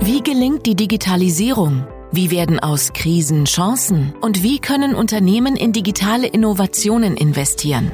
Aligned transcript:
Wie 0.00 0.22
gelingt 0.22 0.64
die 0.66 0.76
Digitalisierung? 0.76 1.86
Wie 2.12 2.30
werden 2.30 2.60
aus 2.60 2.92
Krisen 2.92 3.44
Chancen? 3.44 4.14
Und 4.20 4.42
wie 4.44 4.60
können 4.60 4.94
Unternehmen 4.94 5.56
in 5.56 5.72
digitale 5.72 6.28
Innovationen 6.28 7.16
investieren? 7.16 7.90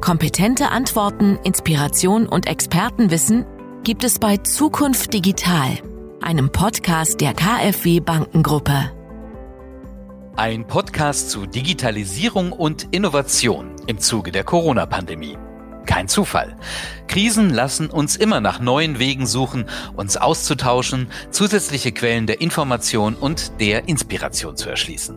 Kompetente 0.00 0.70
Antworten, 0.70 1.38
Inspiration 1.42 2.26
und 2.26 2.46
Expertenwissen 2.46 3.44
gibt 3.82 4.04
es 4.04 4.20
bei 4.20 4.36
Zukunft 4.38 5.12
Digital, 5.12 5.78
einem 6.20 6.50
Podcast 6.50 7.20
der 7.20 7.34
KfW 7.34 7.98
Bankengruppe. 8.00 8.92
Ein 10.36 10.66
Podcast 10.66 11.30
zu 11.30 11.46
Digitalisierung 11.46 12.52
und 12.52 12.88
Innovation 12.92 13.72
im 13.86 13.98
Zuge 13.98 14.30
der 14.30 14.44
Corona-Pandemie. 14.44 15.36
Kein 15.86 16.08
Zufall. 16.08 16.56
Krisen 17.08 17.50
lassen 17.50 17.90
uns 17.90 18.16
immer 18.16 18.40
nach 18.40 18.60
neuen 18.60 18.98
Wegen 18.98 19.26
suchen, 19.26 19.66
uns 19.94 20.16
auszutauschen, 20.16 21.08
zusätzliche 21.30 21.92
Quellen 21.92 22.26
der 22.26 22.40
Information 22.40 23.14
und 23.14 23.60
der 23.60 23.88
Inspiration 23.88 24.56
zu 24.56 24.70
erschließen. 24.70 25.16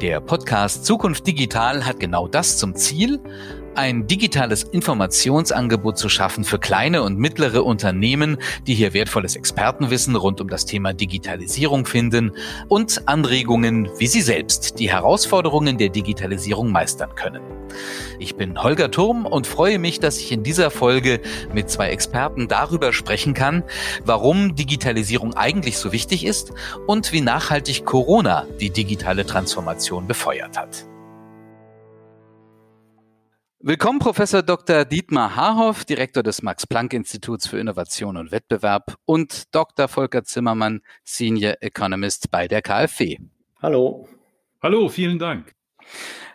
Der 0.00 0.20
Podcast 0.20 0.86
Zukunft 0.86 1.26
Digital 1.26 1.84
hat 1.84 2.00
genau 2.00 2.28
das 2.28 2.58
zum 2.58 2.74
Ziel, 2.76 3.20
ein 3.78 4.08
digitales 4.08 4.64
Informationsangebot 4.64 5.96
zu 5.96 6.08
schaffen 6.08 6.42
für 6.42 6.58
kleine 6.58 7.04
und 7.04 7.16
mittlere 7.16 7.64
Unternehmen, 7.64 8.38
die 8.66 8.74
hier 8.74 8.92
wertvolles 8.92 9.36
Expertenwissen 9.36 10.16
rund 10.16 10.40
um 10.40 10.48
das 10.48 10.66
Thema 10.66 10.92
Digitalisierung 10.92 11.86
finden 11.86 12.32
und 12.66 13.06
Anregungen, 13.06 13.88
wie 13.98 14.08
sie 14.08 14.20
selbst 14.20 14.80
die 14.80 14.90
Herausforderungen 14.90 15.78
der 15.78 15.90
Digitalisierung 15.90 16.72
meistern 16.72 17.14
können. 17.14 17.40
Ich 18.18 18.34
bin 18.34 18.60
Holger 18.60 18.90
Turm 18.90 19.26
und 19.26 19.46
freue 19.46 19.78
mich, 19.78 20.00
dass 20.00 20.18
ich 20.18 20.32
in 20.32 20.42
dieser 20.42 20.72
Folge 20.72 21.20
mit 21.54 21.70
zwei 21.70 21.90
Experten 21.90 22.48
darüber 22.48 22.92
sprechen 22.92 23.32
kann, 23.32 23.62
warum 24.04 24.56
Digitalisierung 24.56 25.34
eigentlich 25.34 25.78
so 25.78 25.92
wichtig 25.92 26.26
ist 26.26 26.52
und 26.88 27.12
wie 27.12 27.20
nachhaltig 27.20 27.84
Corona 27.84 28.44
die 28.60 28.70
digitale 28.70 29.24
Transformation 29.24 30.08
befeuert 30.08 30.58
hat. 30.58 30.88
Willkommen, 33.60 33.98
Professor 33.98 34.44
Dr. 34.44 34.84
Dietmar 34.84 35.34
Haarhoff, 35.34 35.84
Direktor 35.84 36.22
des 36.22 36.42
Max-Planck-Instituts 36.42 37.48
für 37.48 37.58
Innovation 37.58 38.16
und 38.16 38.30
Wettbewerb 38.30 38.94
und 39.04 39.52
Dr. 39.52 39.88
Volker 39.88 40.22
Zimmermann, 40.22 40.80
Senior 41.02 41.56
Economist 41.60 42.30
bei 42.30 42.46
der 42.46 42.62
KfW. 42.62 43.18
Hallo. 43.60 44.08
Hallo, 44.62 44.88
vielen 44.88 45.18
Dank. 45.18 45.56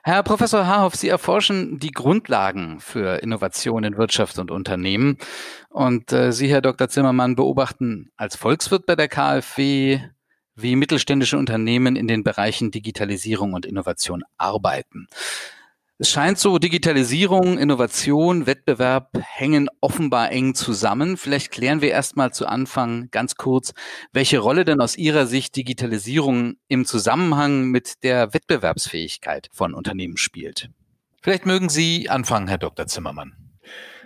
Herr 0.03 0.21
Professor 0.23 0.67
Haarhoff, 0.67 0.95
Sie 0.95 1.07
erforschen 1.07 1.79
die 1.79 1.91
Grundlagen 1.91 2.81
für 2.81 3.23
Innovation 3.23 3.85
in 3.85 3.95
Wirtschaft 3.95 4.38
und 4.38 4.51
Unternehmen. 4.51 5.17
Und 5.69 6.11
äh, 6.11 6.33
Sie, 6.33 6.49
Herr 6.49 6.61
Dr. 6.61 6.89
Zimmermann, 6.89 7.38
beobachten 7.38 8.11
als 8.17 8.35
Volkswirt 8.35 8.85
bei 8.85 8.97
der 8.97 9.07
KfW, 9.07 10.01
wie 10.55 10.75
mittelständische 10.75 11.38
Unternehmen 11.38 11.95
in 11.95 12.09
den 12.09 12.25
Bereichen 12.25 12.71
Digitalisierung 12.71 13.53
und 13.53 13.66
Innovation 13.66 14.23
arbeiten. 14.38 15.07
Es 15.99 16.09
scheint 16.09 16.39
so, 16.39 16.58
Digitalisierung, 16.58 17.59
Innovation, 17.59 18.47
Wettbewerb 18.47 19.11
hängen 19.22 19.69
offenbar 19.80 20.31
eng 20.31 20.55
zusammen. 20.55 21.17
Vielleicht 21.17 21.52
klären 21.52 21.81
wir 21.81 21.91
erstmal 21.91 22.33
zu 22.33 22.47
Anfang 22.47 23.09
ganz 23.11 23.35
kurz, 23.35 23.73
welche 24.11 24.39
Rolle 24.39 24.66
denn 24.66 24.81
aus 24.81 24.97
Ihrer 24.97 25.27
Sicht 25.27 25.55
Digitalisierung 25.55 26.55
im 26.67 26.85
Zusammenhang 26.85 27.66
mit 27.66 28.03
der 28.03 28.33
Wettbewerbsfähigkeit 28.33 29.50
von 29.52 29.75
Unternehmen 29.75 30.17
spielt. 30.17 30.72
Vielleicht 31.22 31.45
mögen 31.45 31.69
Sie 31.69 32.09
anfangen, 32.09 32.47
Herr 32.47 32.57
Dr. 32.57 32.88
Zimmermann. 32.88 33.33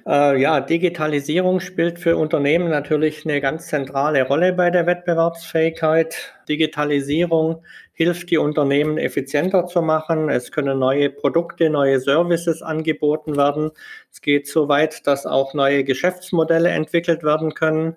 Äh, 0.05 0.41
ja, 0.41 0.59
Digitalisierung 0.59 1.61
spielt 1.61 1.99
für 1.99 2.17
Unternehmen 2.17 2.69
natürlich 2.69 3.25
eine 3.25 3.39
ganz 3.39 3.67
zentrale 3.67 4.23
Rolle 4.23 4.51
bei 4.51 4.69
der 4.72 4.85
Wettbewerbsfähigkeit. 4.85 6.33
Digitalisierung 6.47 7.63
hilft 7.98 8.30
die 8.30 8.38
Unternehmen 8.38 9.00
effizienter 9.00 9.66
zu 9.66 9.81
machen. 9.81 10.30
Es 10.30 10.52
können 10.52 10.78
neue 10.78 11.09
Produkte, 11.09 11.68
neue 11.72 12.00
Services 12.00 12.62
angeboten 12.62 13.35
werden. 13.35 13.72
Es 14.12 14.22
geht 14.22 14.47
so 14.47 14.69
weit, 14.69 15.08
dass 15.08 15.25
auch 15.25 15.56
neue 15.56 15.84
Geschäftsmodelle 15.84 16.69
entwickelt 16.69 17.24
werden 17.24 17.56
können. 17.56 17.96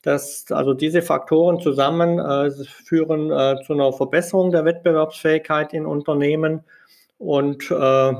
Das, 0.00 0.46
also 0.50 0.72
diese 0.72 1.02
Faktoren 1.02 1.60
zusammen 1.60 2.18
äh, 2.18 2.50
führen 2.86 3.30
äh, 3.30 3.62
zu 3.66 3.74
einer 3.74 3.92
Verbesserung 3.92 4.50
der 4.50 4.64
Wettbewerbsfähigkeit 4.64 5.74
in 5.74 5.84
Unternehmen 5.84 6.64
und 7.18 7.70
äh, 7.70 7.74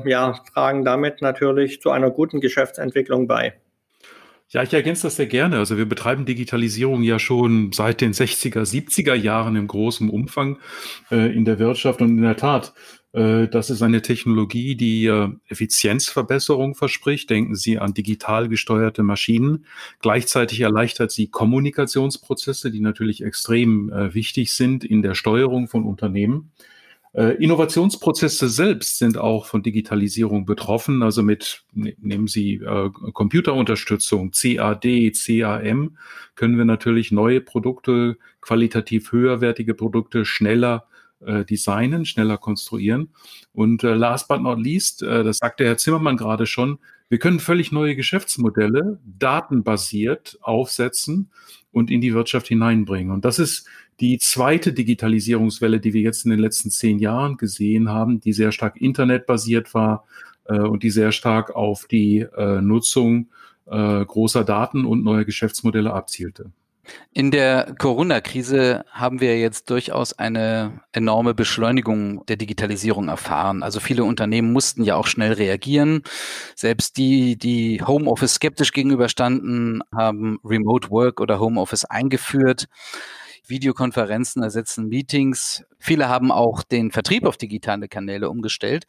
ja, 0.09 0.39
tragen 0.53 0.85
damit 0.85 1.23
natürlich 1.23 1.81
zu 1.81 1.89
einer 1.89 2.11
guten 2.11 2.39
Geschäftsentwicklung 2.39 3.27
bei. 3.27 3.55
Ja, 4.49 4.61
ich 4.63 4.73
ergänze 4.73 5.03
das 5.03 5.15
sehr 5.15 5.25
gerne. 5.25 5.57
Also 5.57 5.77
wir 5.77 5.85
betreiben 5.85 6.25
Digitalisierung 6.25 7.01
ja 7.01 7.17
schon 7.17 7.71
seit 7.71 7.99
den 8.01 8.13
60er, 8.13 8.61
70er 8.61 9.15
Jahren 9.15 9.55
im 9.55 9.67
großen 9.67 10.09
Umfang 10.09 10.59
äh, 11.11 11.35
in 11.35 11.45
der 11.45 11.59
Wirtschaft 11.59 12.01
und 12.01 12.09
in 12.09 12.21
der 12.21 12.37
Tat. 12.37 12.73
Äh, 13.15 13.47
das 13.47 13.69
ist 13.69 13.81
eine 13.81 14.01
Technologie, 14.01 14.75
die 14.75 15.05
äh, 15.05 15.29
Effizienzverbesserung 15.47 16.75
verspricht. 16.75 17.29
Denken 17.29 17.55
Sie 17.55 17.79
an 17.79 17.93
digital 17.93 18.49
gesteuerte 18.49 19.03
Maschinen. 19.03 19.65
Gleichzeitig 20.01 20.59
erleichtert 20.59 21.11
sie 21.11 21.27
Kommunikationsprozesse, 21.27 22.71
die 22.71 22.81
natürlich 22.81 23.23
extrem 23.23 23.91
äh, 23.91 24.13
wichtig 24.13 24.53
sind 24.53 24.83
in 24.83 25.01
der 25.01 25.15
Steuerung 25.15 25.67
von 25.67 25.85
Unternehmen. 25.85 26.51
Äh, 27.15 27.41
Innovationsprozesse 27.41 28.49
selbst 28.49 28.97
sind 28.97 29.17
auch 29.17 29.45
von 29.45 29.63
Digitalisierung 29.63 30.45
betroffen. 30.45 31.01
Also 31.01 31.23
mit, 31.23 31.63
ne, 31.73 31.95
nehmen 31.99 32.27
Sie 32.27 32.55
äh, 32.55 32.89
Computerunterstützung, 33.13 34.31
CAD, 34.31 35.13
CAM, 35.13 35.97
können 36.35 36.57
wir 36.57 36.65
natürlich 36.65 37.13
neue 37.13 37.39
Produkte, 37.39 38.17
qualitativ 38.41 39.13
höherwertige 39.13 39.75
Produkte 39.75 40.25
schneller 40.25 40.87
äh, 41.25 41.45
designen, 41.45 42.03
schneller 42.03 42.37
konstruieren. 42.37 43.13
Und 43.53 43.83
last 43.83 44.27
but 44.27 44.41
not 44.41 44.59
least, 44.59 45.01
das 45.01 45.37
sagte 45.37 45.63
Herr 45.63 45.77
Zimmermann 45.77 46.17
gerade 46.17 46.45
schon, 46.45 46.79
wir 47.09 47.19
können 47.19 47.39
völlig 47.39 47.71
neue 47.71 47.95
Geschäftsmodelle 47.95 48.99
datenbasiert 49.05 50.37
aufsetzen 50.41 51.29
und 51.71 51.91
in 51.91 52.01
die 52.01 52.13
Wirtschaft 52.13 52.47
hineinbringen. 52.47 53.13
Und 53.13 53.25
das 53.25 53.37
ist 53.39 53.67
die 53.99 54.17
zweite 54.17 54.73
Digitalisierungswelle, 54.73 55.79
die 55.79 55.93
wir 55.93 56.01
jetzt 56.01 56.25
in 56.25 56.31
den 56.31 56.39
letzten 56.39 56.69
zehn 56.71 56.99
Jahren 56.99 57.37
gesehen 57.37 57.89
haben, 57.89 58.19
die 58.19 58.33
sehr 58.33 58.51
stark 58.51 58.81
internetbasiert 58.81 59.73
war 59.73 60.05
äh, 60.45 60.59
und 60.59 60.83
die 60.83 60.89
sehr 60.89 61.11
stark 61.11 61.55
auf 61.55 61.85
die 61.85 62.19
äh, 62.19 62.61
Nutzung 62.61 63.29
äh, 63.67 64.03
großer 64.05 64.43
Daten 64.43 64.85
und 64.85 65.03
neuer 65.03 65.25
Geschäftsmodelle 65.25 65.93
abzielte. 65.93 66.51
In 67.13 67.31
der 67.31 67.75
Corona-Krise 67.79 68.85
haben 68.91 69.21
wir 69.21 69.39
jetzt 69.39 69.69
durchaus 69.69 70.13
eine 70.13 70.81
enorme 70.91 71.33
Beschleunigung 71.33 72.25
der 72.25 72.35
Digitalisierung 72.35 73.07
erfahren. 73.07 73.63
Also 73.63 73.79
viele 73.79 74.03
Unternehmen 74.03 74.51
mussten 74.51 74.83
ja 74.83 74.95
auch 74.95 75.07
schnell 75.07 75.33
reagieren. 75.33 76.03
Selbst 76.55 76.97
die, 76.97 77.37
die 77.37 77.81
Homeoffice 77.85 78.35
skeptisch 78.35 78.71
gegenüberstanden, 78.71 79.83
haben 79.95 80.39
Remote 80.43 80.89
Work 80.89 81.21
oder 81.21 81.39
Homeoffice 81.39 81.85
eingeführt. 81.85 82.67
Videokonferenzen 83.49 84.43
ersetzen 84.43 84.87
Meetings. 84.87 85.65
Viele 85.79 86.09
haben 86.09 86.31
auch 86.31 86.63
den 86.63 86.91
Vertrieb 86.91 87.25
auf 87.25 87.37
digitale 87.37 87.87
Kanäle 87.87 88.29
umgestellt. 88.29 88.85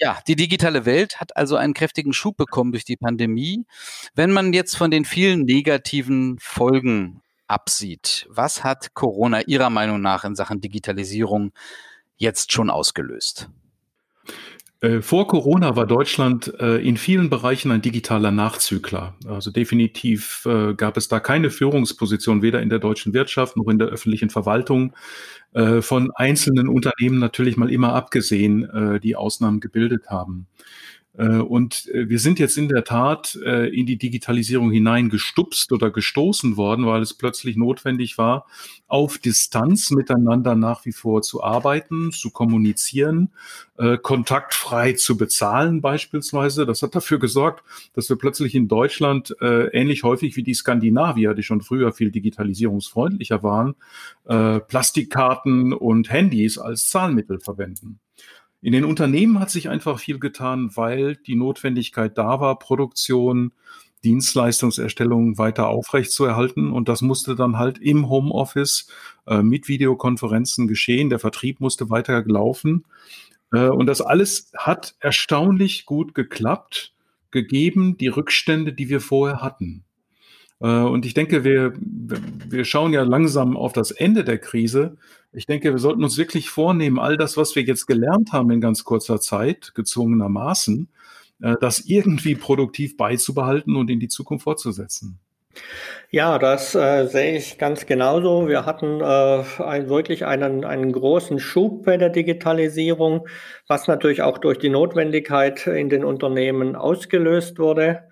Ja, 0.00 0.18
die 0.26 0.36
digitale 0.36 0.84
Welt 0.84 1.20
hat 1.20 1.36
also 1.36 1.56
einen 1.56 1.74
kräftigen 1.74 2.12
Schub 2.12 2.36
bekommen 2.36 2.72
durch 2.72 2.84
die 2.84 2.96
Pandemie. 2.96 3.64
Wenn 4.14 4.32
man 4.32 4.52
jetzt 4.52 4.76
von 4.76 4.90
den 4.90 5.04
vielen 5.04 5.44
negativen 5.44 6.38
Folgen 6.40 7.22
absieht, 7.46 8.26
was 8.30 8.64
hat 8.64 8.94
Corona 8.94 9.42
Ihrer 9.42 9.70
Meinung 9.70 10.00
nach 10.00 10.24
in 10.24 10.34
Sachen 10.34 10.60
Digitalisierung 10.60 11.52
jetzt 12.16 12.52
schon 12.52 12.70
ausgelöst? 12.70 13.48
Äh, 14.84 15.00
vor 15.00 15.26
Corona 15.26 15.76
war 15.76 15.86
Deutschland 15.86 16.52
äh, 16.60 16.76
in 16.76 16.98
vielen 16.98 17.30
Bereichen 17.30 17.70
ein 17.70 17.80
digitaler 17.80 18.30
Nachzügler. 18.30 19.14
Also 19.26 19.50
definitiv 19.50 20.44
äh, 20.44 20.74
gab 20.74 20.98
es 20.98 21.08
da 21.08 21.20
keine 21.20 21.48
Führungsposition, 21.48 22.42
weder 22.42 22.60
in 22.60 22.68
der 22.68 22.80
deutschen 22.80 23.14
Wirtschaft 23.14 23.56
noch 23.56 23.68
in 23.68 23.78
der 23.78 23.88
öffentlichen 23.88 24.30
Verwaltung. 24.30 24.92
Von 25.82 26.10
einzelnen 26.16 26.68
Unternehmen 26.68 27.20
natürlich 27.20 27.56
mal 27.56 27.70
immer 27.70 27.94
abgesehen, 27.94 28.98
die 29.04 29.14
Ausnahmen 29.14 29.60
gebildet 29.60 30.08
haben. 30.08 30.48
Äh, 31.16 31.38
und 31.38 31.88
äh, 31.92 32.08
wir 32.08 32.18
sind 32.18 32.38
jetzt 32.38 32.58
in 32.58 32.68
der 32.68 32.84
Tat 32.84 33.38
äh, 33.44 33.68
in 33.68 33.86
die 33.86 33.98
Digitalisierung 33.98 34.70
hineingestupst 34.70 35.72
oder 35.72 35.90
gestoßen 35.90 36.56
worden, 36.56 36.86
weil 36.86 37.02
es 37.02 37.14
plötzlich 37.14 37.56
notwendig 37.56 38.18
war, 38.18 38.46
auf 38.88 39.18
Distanz 39.18 39.90
miteinander 39.90 40.54
nach 40.54 40.84
wie 40.84 40.92
vor 40.92 41.22
zu 41.22 41.42
arbeiten, 41.42 42.12
zu 42.12 42.30
kommunizieren, 42.30 43.30
kontaktfrei 44.02 44.92
zu 44.92 45.16
bezahlen 45.16 45.80
beispielsweise. 45.80 46.64
Das 46.64 46.82
hat 46.82 46.94
dafür 46.94 47.18
gesorgt, 47.18 47.64
dass 47.94 48.08
wir 48.08 48.16
plötzlich 48.16 48.54
in 48.54 48.68
Deutschland 48.68 49.34
ähnlich 49.40 50.04
häufig 50.04 50.36
wie 50.36 50.44
die 50.44 50.54
Skandinavier, 50.54 51.34
die 51.34 51.42
schon 51.42 51.60
früher 51.60 51.92
viel 51.92 52.12
digitalisierungsfreundlicher 52.12 53.42
waren, 53.42 53.74
Plastikkarten 54.24 55.72
und 55.72 56.10
Handys 56.10 56.58
als 56.58 56.88
Zahlmittel 56.88 57.40
verwenden. 57.40 57.98
In 58.64 58.72
den 58.72 58.86
Unternehmen 58.86 59.40
hat 59.40 59.50
sich 59.50 59.68
einfach 59.68 59.98
viel 59.98 60.18
getan, 60.18 60.70
weil 60.74 61.16
die 61.16 61.34
Notwendigkeit 61.34 62.16
da 62.16 62.40
war, 62.40 62.58
Produktion 62.58 63.52
Dienstleistungserstellung 64.04 65.36
weiter 65.36 65.68
aufrechtzuerhalten. 65.68 66.72
Und 66.72 66.88
das 66.88 67.02
musste 67.02 67.36
dann 67.36 67.58
halt 67.58 67.76
im 67.76 68.08
Homeoffice 68.08 68.88
äh, 69.26 69.42
mit 69.42 69.68
Videokonferenzen 69.68 70.66
geschehen. 70.66 71.10
Der 71.10 71.18
Vertrieb 71.18 71.60
musste 71.60 71.90
weiter 71.90 72.24
laufen. 72.24 72.86
Äh, 73.52 73.68
und 73.68 73.84
das 73.84 74.00
alles 74.00 74.50
hat 74.56 74.94
erstaunlich 74.98 75.84
gut 75.84 76.14
geklappt, 76.14 76.94
gegeben 77.30 77.98
die 77.98 78.08
Rückstände, 78.08 78.72
die 78.72 78.88
wir 78.88 79.02
vorher 79.02 79.42
hatten. 79.42 79.84
Äh, 80.60 80.68
und 80.68 81.04
ich 81.04 81.12
denke, 81.12 81.44
wir, 81.44 81.74
wir 81.76 82.64
schauen 82.64 82.94
ja 82.94 83.02
langsam 83.02 83.58
auf 83.58 83.74
das 83.74 83.90
Ende 83.90 84.24
der 84.24 84.38
Krise. 84.38 84.96
Ich 85.34 85.46
denke, 85.46 85.72
wir 85.72 85.78
sollten 85.78 86.04
uns 86.04 86.16
wirklich 86.16 86.48
vornehmen, 86.48 86.98
all 86.98 87.16
das, 87.16 87.36
was 87.36 87.56
wir 87.56 87.64
jetzt 87.64 87.86
gelernt 87.86 88.32
haben 88.32 88.50
in 88.50 88.60
ganz 88.60 88.84
kurzer 88.84 89.20
Zeit, 89.20 89.72
gezwungenermaßen, 89.74 90.88
äh, 91.42 91.56
das 91.60 91.80
irgendwie 91.80 92.36
produktiv 92.36 92.96
beizubehalten 92.96 93.76
und 93.76 93.90
in 93.90 94.00
die 94.00 94.08
Zukunft 94.08 94.44
fortzusetzen. 94.44 95.18
Ja, 96.10 96.38
das 96.38 96.74
äh, 96.74 97.06
sehe 97.06 97.36
ich 97.36 97.58
ganz 97.58 97.86
genauso. 97.86 98.48
Wir 98.48 98.66
hatten 98.66 99.00
äh, 99.00 99.62
ein, 99.62 99.88
wirklich 99.88 100.24
einen, 100.24 100.64
einen 100.64 100.92
großen 100.92 101.40
Schub 101.40 101.84
bei 101.84 101.96
der 101.96 102.10
Digitalisierung, 102.10 103.26
was 103.66 103.88
natürlich 103.88 104.22
auch 104.22 104.38
durch 104.38 104.58
die 104.58 104.68
Notwendigkeit 104.68 105.66
in 105.66 105.88
den 105.88 106.04
Unternehmen 106.04 106.76
ausgelöst 106.76 107.58
wurde. 107.58 108.04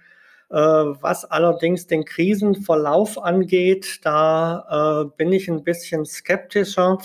Äh, 0.53 0.57
was 0.57 1.25
allerdings 1.25 1.87
den 1.87 2.05
Krisenverlauf 2.05 3.17
angeht, 3.17 4.01
da 4.03 5.01
äh, 5.01 5.07
bin 5.17 5.33
ich 5.33 5.49
ein 5.49 5.65
bisschen 5.65 6.05
skeptischer. 6.05 6.99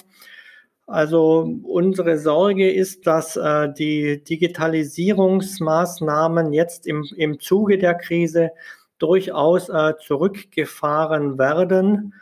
Also 0.86 1.50
unsere 1.64 2.20
Sorge 2.20 2.70
ist, 2.70 3.08
dass 3.08 3.38
äh, 3.38 3.72
die 3.72 4.22
Digitalisierungsmaßnahmen 4.22 6.52
jetzt 6.52 6.88
im, 6.88 7.08
im 7.16 7.40
Zuge 7.40 7.78
der 7.78 7.96
Krise 7.96 8.52
durchaus 9.00 9.68
zurückgefahren 9.68 11.38
werden. 11.38 12.16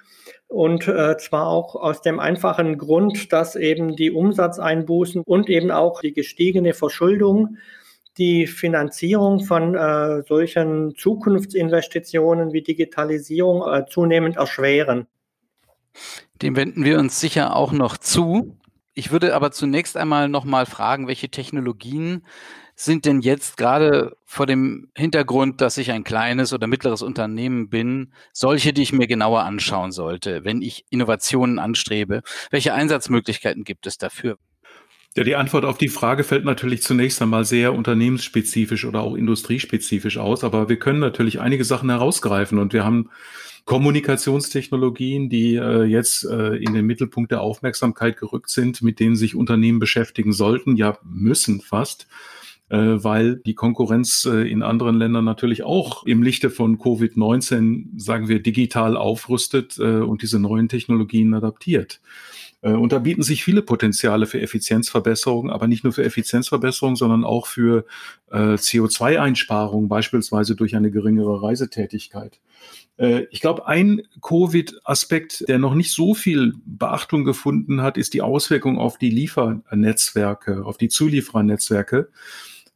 Und 0.48 0.90
äh, 0.90 1.16
zwar 1.18 1.48
auch 1.48 1.76
aus 1.76 2.02
dem 2.02 2.20
einfachen 2.20 2.78
Grund, 2.78 3.32
dass 3.32 3.56
eben 3.56 3.96
die 3.96 4.12
Umsatzeinbußen 4.12 5.24
und 5.26 5.50
eben 5.50 5.72
auch 5.72 6.02
die 6.02 6.14
gestiegene 6.14 6.74
Verschuldung 6.74 7.58
die 8.18 8.48
Finanzierung 8.48 9.44
von 9.44 9.76
äh, 9.76 10.24
solchen 10.28 10.96
Zukunftsinvestitionen 10.96 12.54
wie 12.54 12.62
Digitalisierung 12.62 13.62
äh, 13.68 13.86
zunehmend 13.86 14.38
erschweren. 14.38 15.08
Dem 16.42 16.56
wenden 16.56 16.84
wir 16.84 17.00
uns 17.00 17.20
sicher 17.20 17.56
auch 17.56 17.72
noch 17.72 17.98
zu. 17.98 18.58
Ich 18.94 19.12
würde 19.12 19.36
aber 19.36 19.52
zunächst 19.52 19.98
einmal 19.98 20.30
noch 20.30 20.46
mal 20.46 20.66
fragen, 20.66 21.08
welche 21.08 21.30
Technologien 21.30 22.26
sind 22.76 23.06
denn 23.06 23.22
jetzt 23.22 23.56
gerade 23.56 24.18
vor 24.26 24.46
dem 24.46 24.90
Hintergrund, 24.96 25.62
dass 25.62 25.78
ich 25.78 25.92
ein 25.92 26.04
kleines 26.04 26.52
oder 26.52 26.68
mittleres 26.68 27.02
Unternehmen 27.02 27.70
bin, 27.70 28.14
solche, 28.34 28.74
die 28.74 28.82
ich 28.82 28.92
mir 28.92 29.08
genauer 29.08 29.44
anschauen 29.44 29.92
sollte, 29.92 30.44
wenn 30.44 30.62
ich 30.62 30.86
Innovationen 30.90 31.58
anstrebe? 31.58 32.22
Welche 32.52 32.74
Einsatzmöglichkeiten 32.74 33.64
gibt 33.64 33.88
es 33.88 33.98
dafür? 33.98 34.38
Ja, 35.18 35.24
die 35.24 35.38
Antwort 35.38 35.64
auf 35.64 35.78
die 35.78 35.88
Frage 35.88 36.26
fällt 36.26 36.44
natürlich 36.44 36.82
zunächst 36.82 37.22
einmal 37.22 37.46
sehr 37.46 37.74
unternehmensspezifisch 37.74 38.84
oder 38.84 39.00
auch 39.00 39.16
industriespezifisch 39.16 40.18
aus, 40.18 40.44
aber 40.44 40.68
wir 40.68 40.78
können 40.78 41.00
natürlich 41.00 41.40
einige 41.40 41.64
Sachen 41.64 41.90
herausgreifen 41.90 42.60
und 42.60 42.74
wir 42.74 42.84
haben 42.84 43.10
Kommunikationstechnologien, 43.64 45.30
die 45.30 45.56
äh, 45.56 45.84
jetzt 45.86 46.26
äh, 46.26 46.58
in 46.58 46.74
den 46.74 46.86
Mittelpunkt 46.86 47.32
der 47.32 47.42
Aufmerksamkeit 47.42 48.18
gerückt 48.18 48.50
sind, 48.50 48.82
mit 48.82 49.00
denen 49.00 49.16
sich 49.16 49.36
Unternehmen 49.36 49.80
beschäftigen 49.80 50.34
sollten, 50.34 50.76
ja 50.76 50.98
müssen 51.04 51.62
fast, 51.62 52.08
äh, 52.68 52.78
weil 52.78 53.38
die 53.38 53.56
Konkurrenz 53.56 54.26
äh, 54.26 54.52
in 54.52 54.64
anderen 54.64 54.98
Ländern 54.98 55.24
natürlich 55.24 55.64
auch 55.64 56.06
im 56.06 56.24
Lichte 56.24 56.50
von 56.50 56.78
Covid-19, 56.78 57.86
sagen 57.96 58.28
wir, 58.28 58.44
digital 58.44 58.98
aufrüstet 58.98 59.78
äh, 59.80 60.02
und 60.02 60.22
diese 60.24 60.40
neuen 60.40 60.68
Technologien 60.68 61.34
adaptiert. 61.34 62.02
Äh, 62.66 62.72
und 62.72 62.92
da 62.92 63.00
bieten 63.00 63.22
sich 63.22 63.44
viele 63.44 63.62
Potenziale 63.62 64.26
für 64.26 64.42
Effizienzverbesserungen, 64.42 65.52
aber 65.52 65.68
nicht 65.68 65.84
nur 65.84 65.94
für 65.94 66.04
Effizienzverbesserungen, 66.04 66.96
sondern 66.96 67.24
auch 67.24 67.46
für 67.46 67.86
äh, 68.32 68.56
CO2-Einsparungen, 68.56 69.88
beispielsweise 69.88 70.56
durch 70.56 70.76
eine 70.76 70.92
geringere 70.92 71.44
Reisetätigkeit. 71.44 72.40
Äh, 72.98 73.28
ich 73.30 73.40
glaube, 73.40 73.68
ein 73.68 74.02
Covid-Aspekt, 74.22 75.46
der 75.48 75.60
noch 75.60 75.76
nicht 75.76 75.94
so 75.94 76.16
viel 76.16 76.54
Beachtung 76.66 77.24
gefunden 77.24 77.82
hat, 77.82 77.98
ist 77.98 78.14
die 78.14 78.24
Auswirkung 78.24 78.80
auf 78.80 78.98
die 78.98 79.12
Liefernetzwerke, 79.12 80.66
auf 80.66 80.78
die 80.78 80.90
Zulieferernetzwerke. 80.90 82.10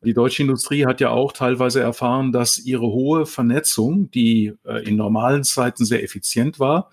Die 0.02 0.14
deutsche 0.14 0.44
Industrie 0.44 0.86
hat 0.86 1.02
ja 1.02 1.10
auch 1.10 1.34
teilweise 1.34 1.82
erfahren, 1.82 2.32
dass 2.32 2.58
ihre 2.58 2.86
hohe 2.86 3.26
Vernetzung, 3.26 4.10
die 4.12 4.54
in 4.86 4.96
normalen 4.96 5.44
Zeiten 5.44 5.84
sehr 5.84 6.02
effizient 6.06 6.58
war, 6.58 6.90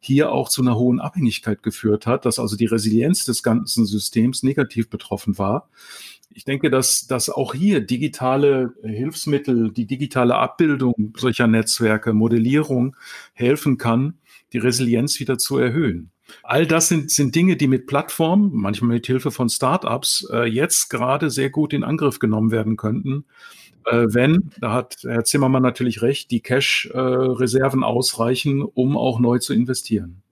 hier 0.00 0.32
auch 0.32 0.48
zu 0.48 0.62
einer 0.62 0.76
hohen 0.76 0.98
Abhängigkeit 0.98 1.62
geführt 1.62 2.06
hat, 2.06 2.24
dass 2.24 2.38
also 2.38 2.56
die 2.56 2.66
Resilienz 2.66 3.24
des 3.24 3.42
ganzen 3.42 3.84
Systems 3.86 4.42
negativ 4.42 4.88
betroffen 4.88 5.38
war. 5.38 5.68
Ich 6.32 6.44
denke, 6.44 6.70
dass, 6.70 7.06
dass 7.06 7.28
auch 7.28 7.54
hier 7.54 7.80
digitale 7.80 8.74
Hilfsmittel, 8.82 9.72
die 9.72 9.86
digitale 9.86 10.36
Abbildung 10.36 11.12
solcher 11.16 11.46
Netzwerke, 11.46 12.12
Modellierung 12.14 12.96
helfen 13.34 13.78
kann, 13.78 14.14
die 14.52 14.58
Resilienz 14.58 15.20
wieder 15.20 15.38
zu 15.38 15.58
erhöhen. 15.58 16.10
All 16.44 16.66
das 16.66 16.88
sind, 16.88 17.10
sind 17.10 17.34
Dinge, 17.34 17.56
die 17.56 17.66
mit 17.66 17.86
Plattformen, 17.86 18.50
manchmal 18.54 18.94
mit 18.94 19.06
Hilfe 19.06 19.32
von 19.32 19.48
Startups, 19.48 20.28
äh, 20.32 20.44
jetzt 20.44 20.88
gerade 20.88 21.28
sehr 21.28 21.50
gut 21.50 21.72
in 21.72 21.82
Angriff 21.82 22.20
genommen 22.20 22.52
werden 22.52 22.76
könnten 22.76 23.24
äh, 23.86 24.06
wenn, 24.08 24.50
da 24.60 24.72
hat 24.72 24.98
Herr 25.02 25.24
Zimmermann 25.24 25.62
natürlich 25.62 26.02
recht, 26.02 26.30
die 26.30 26.40
Cash-Reserven 26.40 27.84
ausreichen, 27.84 28.62
um 28.62 28.96
auch 28.96 29.20
neu 29.20 29.38
zu 29.38 29.54
investieren. 29.54 30.22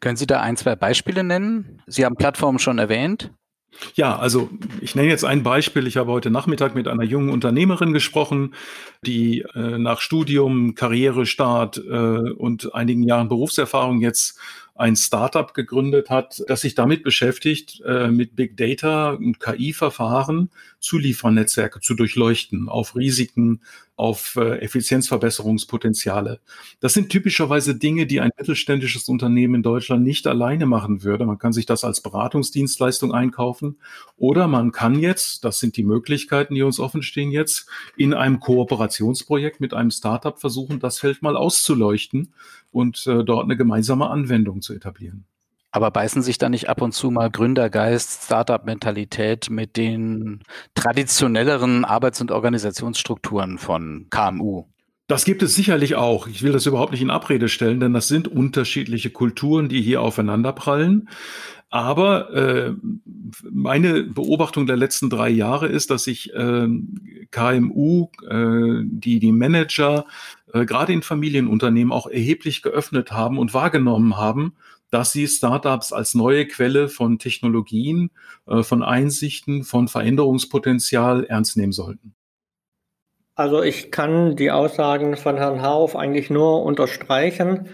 Können 0.00 0.16
Sie 0.16 0.26
da 0.26 0.40
ein, 0.40 0.56
zwei 0.56 0.76
Beispiele 0.76 1.24
nennen? 1.24 1.82
Sie 1.86 2.04
haben 2.04 2.16
Plattformen 2.16 2.58
schon 2.58 2.78
erwähnt. 2.78 3.30
Ja, 3.94 4.16
also 4.16 4.50
ich 4.80 4.94
nenne 4.94 5.08
jetzt 5.08 5.24
ein 5.24 5.42
Beispiel. 5.42 5.86
Ich 5.86 5.96
habe 5.96 6.12
heute 6.12 6.30
Nachmittag 6.30 6.74
mit 6.74 6.88
einer 6.88 7.04
jungen 7.04 7.30
Unternehmerin 7.30 7.92
gesprochen, 7.92 8.54
die 9.04 9.44
äh, 9.54 9.78
nach 9.78 10.00
Studium, 10.00 10.74
Karrierestart 10.74 11.78
äh, 11.78 12.32
und 12.32 12.74
einigen 12.74 13.02
Jahren 13.02 13.28
Berufserfahrung 13.28 14.00
jetzt 14.00 14.38
ein 14.74 14.96
Startup 14.96 15.52
gegründet 15.52 16.08
hat, 16.08 16.42
das 16.48 16.62
sich 16.62 16.74
damit 16.74 17.02
beschäftigt, 17.02 17.82
äh, 17.84 18.08
mit 18.08 18.36
Big 18.36 18.56
Data 18.56 19.10
und 19.10 19.38
KI-Verfahren 19.38 20.50
Zuliefernetzwerke 20.80 21.80
zu 21.80 21.94
durchleuchten, 21.94 22.68
auf 22.68 22.96
Risiken, 22.96 23.60
auf 23.94 24.36
äh, 24.36 24.58
Effizienzverbesserungspotenziale. 24.58 26.40
Das 26.80 26.94
sind 26.94 27.10
typischerweise 27.10 27.76
Dinge, 27.76 28.06
die 28.06 28.20
ein 28.20 28.32
mittelständisches 28.36 29.08
Unternehmen 29.08 29.56
in 29.56 29.62
Deutschland 29.62 30.02
nicht 30.02 30.26
alleine 30.26 30.66
machen 30.66 31.04
würde. 31.04 31.24
Man 31.26 31.38
kann 31.38 31.52
sich 31.52 31.66
das 31.66 31.84
als 31.84 32.00
Beratungsdienstleistung 32.00 33.12
einkaufen 33.12 33.76
oder 34.16 34.48
man 34.48 34.72
kann 34.72 34.98
jetzt, 34.98 35.44
das 35.44 35.60
sind 35.60 35.76
die 35.76 35.84
Möglichkeiten, 35.84 36.54
die 36.54 36.62
uns 36.62 36.80
offen 36.80 37.02
stehen 37.02 37.30
jetzt, 37.30 37.68
in 37.96 38.14
einem 38.14 38.40
Kooperationsprojekt 38.40 39.60
mit 39.60 39.74
einem 39.74 39.90
Startup 39.90 40.38
versuchen, 40.40 40.80
das 40.80 40.98
Feld 40.98 41.22
mal 41.22 41.36
auszuleuchten 41.36 42.32
und 42.72 43.06
äh, 43.06 43.24
dort 43.24 43.44
eine 43.44 43.56
gemeinsame 43.56 44.10
Anwendung 44.10 44.62
zu 44.62 44.74
etablieren. 44.74 45.24
Aber 45.70 45.90
beißen 45.90 46.22
sich 46.22 46.36
da 46.36 46.50
nicht 46.50 46.68
ab 46.68 46.82
und 46.82 46.92
zu 46.92 47.10
mal 47.10 47.30
Gründergeist, 47.30 48.24
Startup-Mentalität 48.24 49.48
mit 49.48 49.78
den 49.78 50.40
traditionelleren 50.74 51.86
Arbeits- 51.86 52.20
und 52.20 52.30
Organisationsstrukturen 52.30 53.56
von 53.56 54.06
KMU? 54.10 54.66
Das 55.08 55.24
gibt 55.24 55.42
es 55.42 55.54
sicherlich 55.54 55.94
auch. 55.94 56.26
Ich 56.26 56.42
will 56.42 56.52
das 56.52 56.66
überhaupt 56.66 56.92
nicht 56.92 57.02
in 57.02 57.10
Abrede 57.10 57.48
stellen, 57.48 57.80
denn 57.80 57.94
das 57.94 58.08
sind 58.08 58.28
unterschiedliche 58.28 59.10
Kulturen, 59.10 59.68
die 59.68 59.80
hier 59.80 60.02
aufeinanderprallen. 60.02 61.08
Aber 61.72 62.30
äh, 62.34 62.74
meine 63.50 64.02
Beobachtung 64.02 64.66
der 64.66 64.76
letzten 64.76 65.08
drei 65.08 65.30
Jahre 65.30 65.68
ist, 65.68 65.90
dass 65.90 66.04
sich 66.04 66.32
äh, 66.34 66.68
KMU, 67.30 68.08
äh, 68.28 68.82
die 68.84 69.18
die 69.18 69.32
Manager 69.32 70.04
äh, 70.52 70.66
gerade 70.66 70.92
in 70.92 71.00
Familienunternehmen 71.00 71.90
auch 71.90 72.06
erheblich 72.06 72.60
geöffnet 72.60 73.10
haben 73.10 73.38
und 73.38 73.54
wahrgenommen 73.54 74.18
haben 74.18 74.52
dass 74.90 75.10
sie 75.10 75.26
Startups 75.26 75.94
als 75.94 76.14
neue 76.14 76.46
Quelle 76.46 76.90
von 76.90 77.18
Technologien, 77.18 78.10
äh, 78.46 78.62
von 78.62 78.82
Einsichten, 78.82 79.64
von 79.64 79.88
Veränderungspotenzial 79.88 81.24
ernst 81.24 81.56
nehmen 81.56 81.72
sollten. 81.72 82.14
Also 83.34 83.62
ich 83.62 83.90
kann 83.90 84.36
die 84.36 84.50
Aussagen 84.50 85.16
von 85.16 85.38
Herrn 85.38 85.62
Hauf 85.62 85.96
eigentlich 85.96 86.28
nur 86.28 86.62
unterstreichen. 86.62 87.70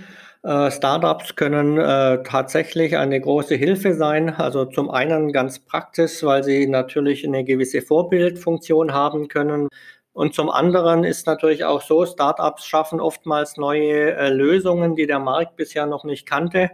Äh, 0.48 0.70
Startups 0.70 1.36
können 1.36 1.76
äh, 1.76 2.22
tatsächlich 2.22 2.96
eine 2.96 3.20
große 3.20 3.54
Hilfe 3.54 3.92
sein. 3.92 4.30
Also 4.30 4.64
zum 4.64 4.90
einen 4.90 5.30
ganz 5.30 5.58
praktisch, 5.58 6.22
weil 6.22 6.42
sie 6.42 6.66
natürlich 6.66 7.26
eine 7.26 7.44
gewisse 7.44 7.82
Vorbildfunktion 7.82 8.94
haben 8.94 9.28
können. 9.28 9.68
Und 10.14 10.34
zum 10.34 10.48
anderen 10.48 11.04
ist 11.04 11.26
natürlich 11.26 11.66
auch 11.66 11.82
so, 11.82 12.06
Startups 12.06 12.64
schaffen 12.64 12.98
oftmals 12.98 13.58
neue 13.58 14.14
äh, 14.14 14.30
Lösungen, 14.30 14.96
die 14.96 15.06
der 15.06 15.18
Markt 15.18 15.56
bisher 15.56 15.84
noch 15.84 16.04
nicht 16.04 16.24
kannte. 16.24 16.70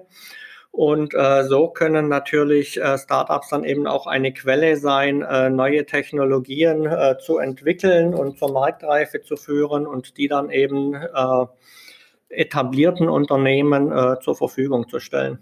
Und 0.70 1.12
äh, 1.12 1.42
so 1.42 1.68
können 1.68 2.08
natürlich 2.08 2.80
äh, 2.80 2.96
Startups 2.96 3.48
dann 3.48 3.64
eben 3.64 3.88
auch 3.88 4.06
eine 4.06 4.32
Quelle 4.32 4.76
sein, 4.76 5.22
äh, 5.22 5.50
neue 5.50 5.84
Technologien 5.84 6.86
äh, 6.86 7.16
zu 7.18 7.38
entwickeln 7.38 8.14
und 8.14 8.38
zur 8.38 8.52
Marktreife 8.52 9.20
zu 9.22 9.34
führen 9.36 9.84
und 9.84 10.16
die 10.16 10.28
dann 10.28 10.50
eben 10.50 10.94
äh, 10.94 11.46
etablierten 12.36 13.08
Unternehmen 13.08 13.90
äh, 13.92 14.16
zur 14.20 14.36
Verfügung 14.36 14.88
zu 14.88 15.00
stellen. 15.00 15.38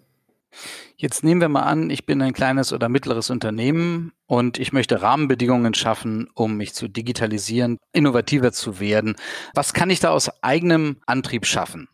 Jetzt 0.97 1.25
nehmen 1.25 1.41
wir 1.41 1.49
mal 1.49 1.63
an, 1.63 1.91
ich 1.91 2.07
bin 2.07 2.23
ein 2.23 2.33
kleines 2.33 2.73
oder 2.73 2.89
mittleres 2.89 3.31
Unternehmen 3.31 4.13
und 4.27 4.59
ich 4.59 4.73
möchte 4.73 5.03
Rahmenbedingungen 5.03 5.75
schaffen, 5.75 6.29
um 6.35 6.57
mich 6.57 6.75
zu 6.75 6.89
digitalisieren, 6.89 7.79
innovativer 7.93 8.53
zu 8.53 8.79
werden. 8.79 9.17
Was 9.55 9.73
kann 9.73 9.91
ich 9.91 10.01
da 10.01 10.11
aus 10.11 10.31
eigenem 10.43 10.99
Antrieb 11.07 11.47
schaffen? 11.47 11.89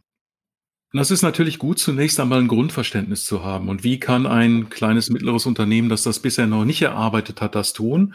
Das 0.95 1.11
ist 1.11 1.21
natürlich 1.21 1.59
gut, 1.59 1.79
zunächst 1.79 2.19
einmal 2.19 2.39
ein 2.39 2.49
Grundverständnis 2.49 3.27
zu 3.27 3.45
haben. 3.45 3.69
Und 3.69 3.85
wie 3.85 4.01
kann 4.01 4.27
ein 4.27 4.71
kleines, 4.71 5.11
mittleres 5.11 5.45
Unternehmen, 5.45 5.91
das 5.91 6.03
das 6.03 6.19
bisher 6.19 6.47
noch 6.47 6.65
nicht 6.65 6.81
erarbeitet 6.81 7.43
hat, 7.43 7.55
das 7.55 7.75
tun? 7.75 8.15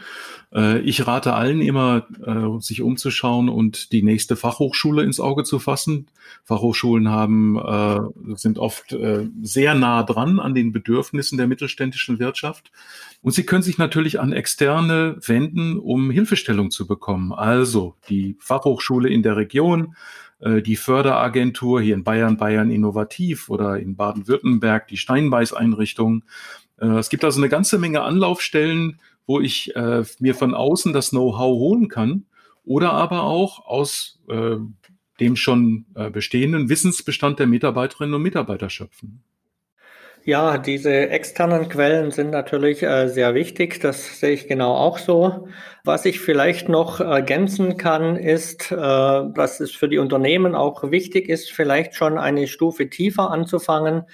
Äh, 0.52 0.80
ich 0.80 1.06
rate 1.06 1.34
allen 1.34 1.60
immer, 1.60 2.08
äh, 2.26 2.60
sich 2.60 2.82
umzuschauen 2.82 3.48
und 3.48 3.92
die 3.92 4.02
nächste 4.02 4.34
Fachhochschule 4.34 5.04
ins 5.04 5.20
Auge 5.20 5.44
zu 5.44 5.60
fassen. 5.60 6.08
Fachhochschulen 6.42 7.10
haben, 7.10 7.56
äh, 7.58 8.00
sind 8.34 8.58
oft 8.58 8.96
sehr 9.42 9.74
nah 9.74 10.02
dran 10.02 10.40
an 10.40 10.54
den 10.54 10.72
Bedürfnissen 10.72 11.38
der 11.38 11.46
mittelständischen 11.46 12.18
Wirtschaft. 12.18 12.72
Und 13.22 13.32
sie 13.32 13.46
können 13.46 13.62
sich 13.62 13.78
natürlich 13.78 14.18
an 14.18 14.32
Externe 14.32 15.16
wenden, 15.24 15.78
um 15.78 16.10
Hilfestellung 16.10 16.72
zu 16.72 16.86
bekommen. 16.88 17.32
Also 17.32 17.94
die 18.08 18.36
Fachhochschule 18.40 19.08
in 19.08 19.22
der 19.22 19.36
Region, 19.36 19.94
die 20.40 20.76
Förderagentur 20.76 21.80
hier 21.80 21.94
in 21.94 22.04
Bayern, 22.04 22.36
Bayern 22.36 22.70
Innovativ 22.70 23.48
oder 23.48 23.78
in 23.78 23.96
Baden-Württemberg 23.96 24.88
die 24.88 24.96
Steinbeiß-Einrichtung. 24.96 26.24
Äh, 26.78 26.98
es 26.98 27.08
gibt 27.08 27.24
also 27.24 27.40
eine 27.40 27.48
ganze 27.48 27.78
Menge 27.78 28.02
Anlaufstellen, 28.02 29.00
wo 29.26 29.40
ich 29.40 29.74
äh, 29.74 30.04
mir 30.18 30.34
von 30.34 30.54
außen 30.54 30.92
das 30.92 31.10
Know-how 31.10 31.58
holen 31.58 31.88
kann 31.88 32.26
oder 32.64 32.92
aber 32.92 33.22
auch 33.22 33.66
aus 33.66 34.20
äh, 34.28 34.56
dem 35.20 35.36
schon 35.36 35.86
äh, 35.94 36.10
bestehenden 36.10 36.68
Wissensbestand 36.68 37.38
der 37.38 37.46
Mitarbeiterinnen 37.46 38.14
und 38.14 38.22
Mitarbeiter 38.22 38.68
schöpfen. 38.68 39.22
Ja, 40.26 40.56
diese 40.56 41.10
externen 41.10 41.68
Quellen 41.68 42.10
sind 42.10 42.30
natürlich 42.30 42.82
äh, 42.82 43.08
sehr 43.08 43.34
wichtig. 43.34 43.80
Das 43.80 44.20
sehe 44.20 44.30
ich 44.30 44.48
genau 44.48 44.72
auch 44.74 44.96
so. 44.96 45.48
Was 45.84 46.06
ich 46.06 46.18
vielleicht 46.18 46.70
noch 46.70 47.00
ergänzen 47.00 47.76
kann, 47.76 48.16
ist, 48.16 48.72
äh, 48.72 48.76
dass 48.76 49.60
es 49.60 49.72
für 49.72 49.86
die 49.86 49.98
Unternehmen 49.98 50.54
auch 50.54 50.90
wichtig 50.90 51.28
ist, 51.28 51.52
vielleicht 51.52 51.94
schon 51.94 52.16
eine 52.16 52.46
Stufe 52.46 52.88
tiefer 52.88 53.30
anzufangen. 53.30 54.04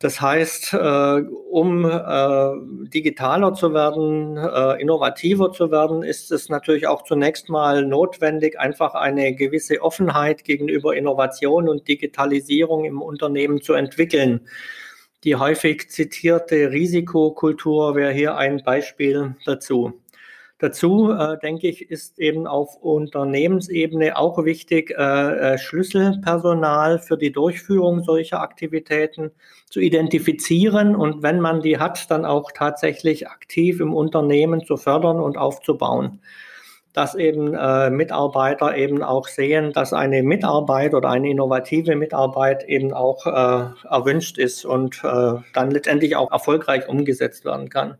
Das 0.00 0.20
heißt, 0.20 0.74
äh, 0.74 1.22
um 1.50 1.84
äh, 1.84 2.88
digitaler 2.92 3.54
zu 3.54 3.72
werden, 3.72 4.36
äh, 4.36 4.82
innovativer 4.82 5.52
zu 5.52 5.70
werden, 5.70 6.02
ist 6.02 6.32
es 6.32 6.48
natürlich 6.48 6.88
auch 6.88 7.02
zunächst 7.04 7.48
mal 7.48 7.86
notwendig, 7.86 8.58
einfach 8.58 8.94
eine 8.94 9.32
gewisse 9.34 9.80
Offenheit 9.80 10.42
gegenüber 10.42 10.96
Innovation 10.96 11.68
und 11.68 11.86
Digitalisierung 11.86 12.84
im 12.84 13.00
Unternehmen 13.00 13.62
zu 13.62 13.74
entwickeln. 13.74 14.40
Die 15.24 15.36
häufig 15.36 15.90
zitierte 15.90 16.70
Risikokultur 16.70 17.94
wäre 17.96 18.12
hier 18.12 18.36
ein 18.36 18.62
Beispiel 18.62 19.34
dazu. 19.44 19.94
Dazu, 20.58 21.10
äh, 21.12 21.38
denke 21.38 21.68
ich, 21.68 21.90
ist 21.90 22.18
eben 22.18 22.46
auf 22.46 22.76
Unternehmensebene 22.76 24.16
auch 24.16 24.42
wichtig, 24.44 24.90
äh, 24.90 25.54
äh, 25.54 25.58
Schlüsselpersonal 25.58 26.98
für 26.98 27.18
die 27.18 27.30
Durchführung 27.30 28.02
solcher 28.02 28.40
Aktivitäten 28.40 29.32
zu 29.68 29.80
identifizieren 29.80 30.96
und 30.96 31.22
wenn 31.22 31.40
man 31.40 31.60
die 31.60 31.78
hat, 31.78 32.10
dann 32.10 32.24
auch 32.24 32.52
tatsächlich 32.52 33.28
aktiv 33.28 33.80
im 33.80 33.92
Unternehmen 33.92 34.64
zu 34.64 34.78
fördern 34.78 35.20
und 35.20 35.36
aufzubauen 35.36 36.20
dass 36.96 37.14
eben 37.14 37.52
äh, 37.52 37.90
Mitarbeiter 37.90 38.74
eben 38.74 39.02
auch 39.02 39.28
sehen, 39.28 39.74
dass 39.74 39.92
eine 39.92 40.22
Mitarbeit 40.22 40.94
oder 40.94 41.10
eine 41.10 41.28
innovative 41.28 41.94
Mitarbeit 41.94 42.64
eben 42.64 42.94
auch 42.94 43.26
äh, 43.26 43.86
erwünscht 43.86 44.38
ist 44.38 44.64
und 44.64 45.04
äh, 45.04 45.34
dann 45.52 45.70
letztendlich 45.70 46.16
auch 46.16 46.32
erfolgreich 46.32 46.88
umgesetzt 46.88 47.44
werden 47.44 47.68
kann. 47.68 47.98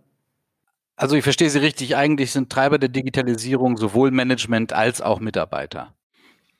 Also 0.97 1.15
ich 1.15 1.25
verstehe 1.25 1.51
Sie 1.51 1.59
richtig, 1.59 1.95
eigentlich 1.95 2.33
sind 2.33 2.49
Treiber 2.49 2.79
der 2.79 2.89
Digitalisierung 2.89 3.77
sowohl 3.77 4.13
Management 4.13 4.73
als 4.73 5.03
auch 5.03 5.21
Mitarbeiter. 5.21 5.93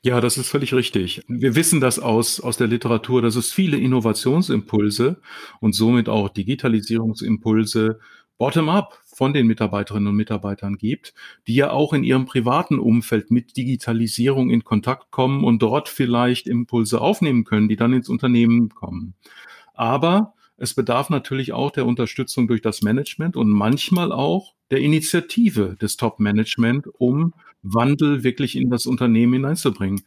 Ja, 0.03 0.21
das 0.21 0.37
ist 0.37 0.51
völlig 0.51 0.75
richtig. 0.75 1.23
Wir 1.29 1.57
wissen 1.57 1.81
das 1.81 1.99
aus, 1.99 2.39
aus 2.39 2.59
der 2.59 2.67
Literatur, 2.67 3.23
dass 3.23 3.37
es 3.37 3.51
viele 3.51 3.79
Innovationsimpulse 3.79 5.17
und 5.61 5.75
somit 5.75 6.11
auch 6.11 6.29
Digitalisierungsimpulse 6.29 7.99
bottom-up 8.37 8.99
von 9.17 9.33
den 9.33 9.47
Mitarbeiterinnen 9.47 10.09
und 10.09 10.15
Mitarbeitern 10.15 10.77
gibt, 10.77 11.15
die 11.47 11.55
ja 11.55 11.71
auch 11.71 11.95
in 11.95 12.05
ihrem 12.05 12.27
privaten 12.27 12.79
Umfeld 12.79 13.31
mit 13.31 13.57
Digitalisierung 13.57 14.51
in 14.51 14.63
Kontakt 14.63 15.11
kommen 15.11 15.43
und 15.43 15.63
dort 15.63 15.89
vielleicht 15.89 16.47
Impulse 16.47 17.01
aufnehmen 17.01 17.45
können, 17.45 17.67
die 17.67 17.77
dann 17.77 17.95
ins 17.95 18.11
Unternehmen 18.11 18.69
kommen. 18.69 19.15
Aber 19.73 20.35
es 20.59 20.75
bedarf 20.75 21.09
natürlich 21.09 21.55
auch 21.55 21.71
der 21.71 21.87
Unterstützung 21.87 22.47
durch 22.47 22.61
das 22.61 22.83
Management 22.83 23.39
und 23.39 23.49
manchmal 23.49 24.13
auch 24.13 24.53
der 24.71 24.81
Initiative 24.81 25.79
des 25.81 25.97
Top-Management, 25.97 26.87
um 26.99 27.33
Wandel 27.63 28.23
wirklich 28.23 28.55
in 28.55 28.69
das 28.69 28.85
Unternehmen 28.85 29.33
hineinzubringen. 29.33 30.03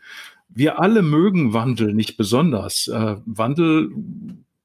Wir 0.49 0.79
alle 0.79 1.01
mögen 1.01 1.53
Wandel 1.53 1.95
nicht 1.95 2.15
besonders. 2.15 2.87
Äh, 2.87 3.15
Wandel 3.25 3.91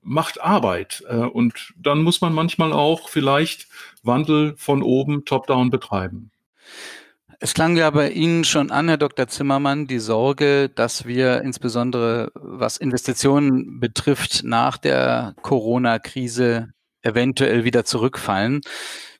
macht 0.04 0.40
Arbeit. 0.40 1.02
Äh, 1.08 1.16
und 1.16 1.74
dann 1.76 2.02
muss 2.02 2.20
man 2.20 2.32
manchmal 2.32 2.72
auch 2.72 3.08
vielleicht 3.08 3.66
Wandel 4.02 4.54
von 4.56 4.82
oben 4.82 5.24
top-down 5.24 5.70
betreiben. 5.70 6.30
Es 7.40 7.52
klang 7.52 7.76
ja 7.76 7.90
bei 7.90 8.10
Ihnen 8.10 8.44
schon 8.44 8.70
an, 8.70 8.88
Herr 8.88 8.96
Dr. 8.96 9.26
Zimmermann, 9.26 9.86
die 9.86 9.98
Sorge, 9.98 10.70
dass 10.70 11.04
wir 11.04 11.42
insbesondere 11.42 12.30
was 12.34 12.76
Investitionen 12.76 13.80
betrifft, 13.80 14.44
nach 14.44 14.78
der 14.78 15.34
Corona-Krise 15.42 16.68
eventuell 17.02 17.64
wieder 17.64 17.84
zurückfallen. 17.84 18.62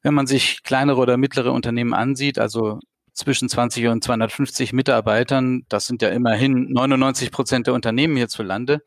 Wenn 0.03 0.15
man 0.15 0.27
sich 0.27 0.63
kleinere 0.63 1.01
oder 1.01 1.17
mittlere 1.17 1.53
Unternehmen 1.53 1.93
ansieht, 1.93 2.39
also 2.39 2.79
zwischen 3.15 3.49
20 3.49 3.87
und 3.89 4.05
250 4.05 4.73
Mitarbeitern, 4.73 5.63
das 5.69 5.87
sind 5.87 6.03
ja 6.03 6.09
immerhin 6.11 6.67
99 6.71 7.31
Prozent 7.31 7.67
der 7.67 7.75
Unternehmen 7.75 8.17
hierzulande, 8.17 8.83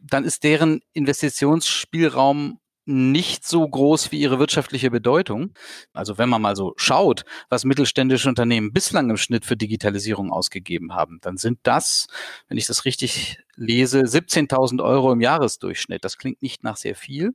dann 0.00 0.24
ist 0.24 0.44
deren 0.44 0.80
Investitionsspielraum 0.92 2.60
nicht 2.86 3.46
so 3.46 3.68
groß 3.68 4.12
wie 4.12 4.20
ihre 4.20 4.38
wirtschaftliche 4.38 4.90
Bedeutung. 4.90 5.52
Also 5.92 6.18
wenn 6.18 6.28
man 6.28 6.40
mal 6.40 6.54
so 6.54 6.72
schaut, 6.76 7.24
was 7.48 7.64
mittelständische 7.64 8.28
Unternehmen 8.28 8.72
bislang 8.72 9.10
im 9.10 9.16
Schnitt 9.16 9.44
für 9.44 9.56
Digitalisierung 9.56 10.32
ausgegeben 10.32 10.94
haben, 10.94 11.18
dann 11.20 11.36
sind 11.36 11.58
das, 11.64 12.06
wenn 12.48 12.58
ich 12.58 12.66
das 12.66 12.84
richtig 12.84 13.38
lese, 13.56 14.02
17.000 14.02 14.82
Euro 14.84 15.12
im 15.12 15.20
Jahresdurchschnitt. 15.20 16.04
Das 16.04 16.16
klingt 16.16 16.42
nicht 16.42 16.62
nach 16.62 16.76
sehr 16.76 16.94
viel. 16.94 17.32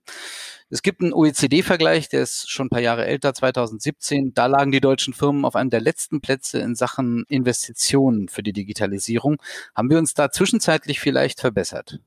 Es 0.69 0.83
gibt 0.83 1.01
einen 1.01 1.13
OECD-Vergleich, 1.13 2.07
der 2.07 2.21
ist 2.21 2.49
schon 2.49 2.67
ein 2.67 2.69
paar 2.69 2.79
Jahre 2.79 3.05
älter, 3.05 3.33
2017. 3.33 4.33
Da 4.33 4.45
lagen 4.45 4.71
die 4.71 4.79
deutschen 4.79 5.13
Firmen 5.13 5.43
auf 5.43 5.55
einem 5.55 5.69
der 5.69 5.81
letzten 5.81 6.21
Plätze 6.21 6.59
in 6.59 6.75
Sachen 6.75 7.25
Investitionen 7.27 8.29
für 8.29 8.43
die 8.43 8.53
Digitalisierung. 8.53 9.41
Haben 9.75 9.89
wir 9.89 9.97
uns 9.97 10.13
da 10.13 10.31
zwischenzeitlich 10.31 11.01
vielleicht 11.01 11.41
verbessert? 11.41 11.99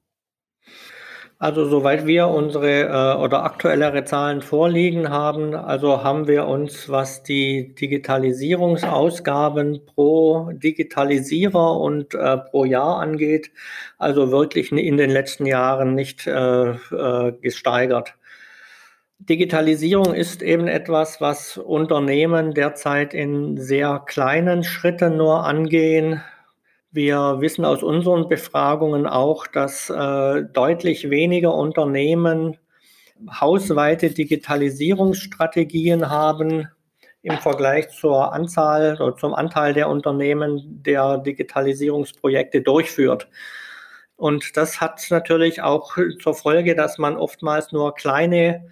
Also 1.38 1.68
soweit 1.68 2.06
wir 2.06 2.28
unsere 2.28 2.82
äh, 2.82 3.20
oder 3.20 3.44
aktuellere 3.44 4.04
Zahlen 4.04 4.40
vorliegen 4.40 5.10
haben, 5.10 5.54
also 5.54 6.04
haben 6.04 6.28
wir 6.28 6.46
uns, 6.46 6.88
was 6.88 7.24
die 7.24 7.74
Digitalisierungsausgaben 7.74 9.84
pro 9.84 10.50
Digitalisierer 10.52 11.80
und 11.80 12.14
äh, 12.14 12.38
pro 12.38 12.64
Jahr 12.64 13.00
angeht, 13.00 13.50
also 13.98 14.30
wirklich 14.30 14.70
in 14.70 14.96
den 14.96 15.10
letzten 15.10 15.44
Jahren 15.44 15.94
nicht 15.94 16.26
äh, 16.26 16.70
äh, 16.70 17.32
gesteigert. 17.42 18.14
Digitalisierung 19.18 20.14
ist 20.14 20.42
eben 20.42 20.68
etwas, 20.68 21.20
was 21.20 21.56
Unternehmen 21.56 22.52
derzeit 22.52 23.14
in 23.14 23.58
sehr 23.58 24.02
kleinen 24.06 24.64
Schritten 24.64 25.16
nur 25.16 25.44
angehen. 25.44 26.20
Wir 26.94 27.40
wissen 27.40 27.64
aus 27.64 27.82
unseren 27.82 28.28
Befragungen 28.28 29.08
auch, 29.08 29.48
dass 29.48 29.90
äh, 29.90 30.44
deutlich 30.44 31.10
weniger 31.10 31.52
Unternehmen 31.52 32.56
hausweite 33.28 34.10
Digitalisierungsstrategien 34.10 36.08
haben 36.08 36.68
im 37.22 37.36
Vergleich 37.38 37.88
zur 37.88 38.32
Anzahl 38.32 39.02
oder 39.02 39.16
zum 39.16 39.34
Anteil 39.34 39.72
der 39.72 39.88
Unternehmen, 39.88 40.84
der 40.84 41.18
Digitalisierungsprojekte 41.18 42.62
durchführt. 42.62 43.28
Und 44.14 44.56
das 44.56 44.80
hat 44.80 45.04
natürlich 45.10 45.62
auch 45.62 45.96
zur 46.22 46.34
Folge, 46.34 46.76
dass 46.76 46.98
man 46.98 47.16
oftmals 47.16 47.72
nur 47.72 47.96
kleine 47.96 48.68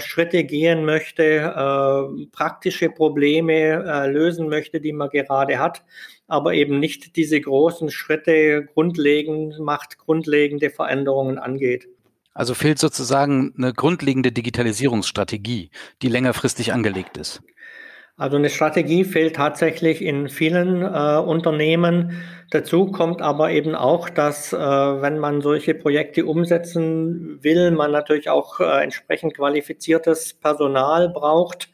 Schritte 0.00 0.44
gehen 0.44 0.84
möchte, 0.84 1.22
äh, 1.22 2.26
praktische 2.32 2.90
Probleme 2.90 3.52
äh, 3.52 4.10
lösen 4.10 4.48
möchte, 4.48 4.80
die 4.80 4.92
man 4.92 5.08
gerade 5.08 5.58
hat 5.58 5.82
aber 6.30 6.54
eben 6.54 6.78
nicht 6.78 7.16
diese 7.16 7.40
großen 7.40 7.90
Schritte 7.90 8.64
grundlegend 8.72 9.58
macht, 9.58 9.98
grundlegende 9.98 10.70
Veränderungen 10.70 11.38
angeht. 11.38 11.88
Also 12.32 12.54
fehlt 12.54 12.78
sozusagen 12.78 13.52
eine 13.58 13.74
grundlegende 13.74 14.30
Digitalisierungsstrategie, 14.30 15.70
die 16.02 16.08
längerfristig 16.08 16.72
angelegt 16.72 17.16
ist. 17.16 17.42
Also 18.20 18.36
eine 18.36 18.50
Strategie 18.50 19.04
fehlt 19.04 19.36
tatsächlich 19.36 20.02
in 20.02 20.28
vielen 20.28 20.82
äh, 20.82 21.18
Unternehmen. 21.18 22.20
Dazu 22.50 22.92
kommt 22.92 23.22
aber 23.22 23.50
eben 23.50 23.74
auch, 23.74 24.10
dass 24.10 24.52
äh, 24.52 24.58
wenn 24.58 25.18
man 25.18 25.40
solche 25.40 25.72
Projekte 25.72 26.26
umsetzen 26.26 27.42
will, 27.42 27.70
man 27.70 27.92
natürlich 27.92 28.28
auch 28.28 28.60
äh, 28.60 28.82
entsprechend 28.82 29.36
qualifiziertes 29.36 30.34
Personal 30.34 31.08
braucht. 31.08 31.70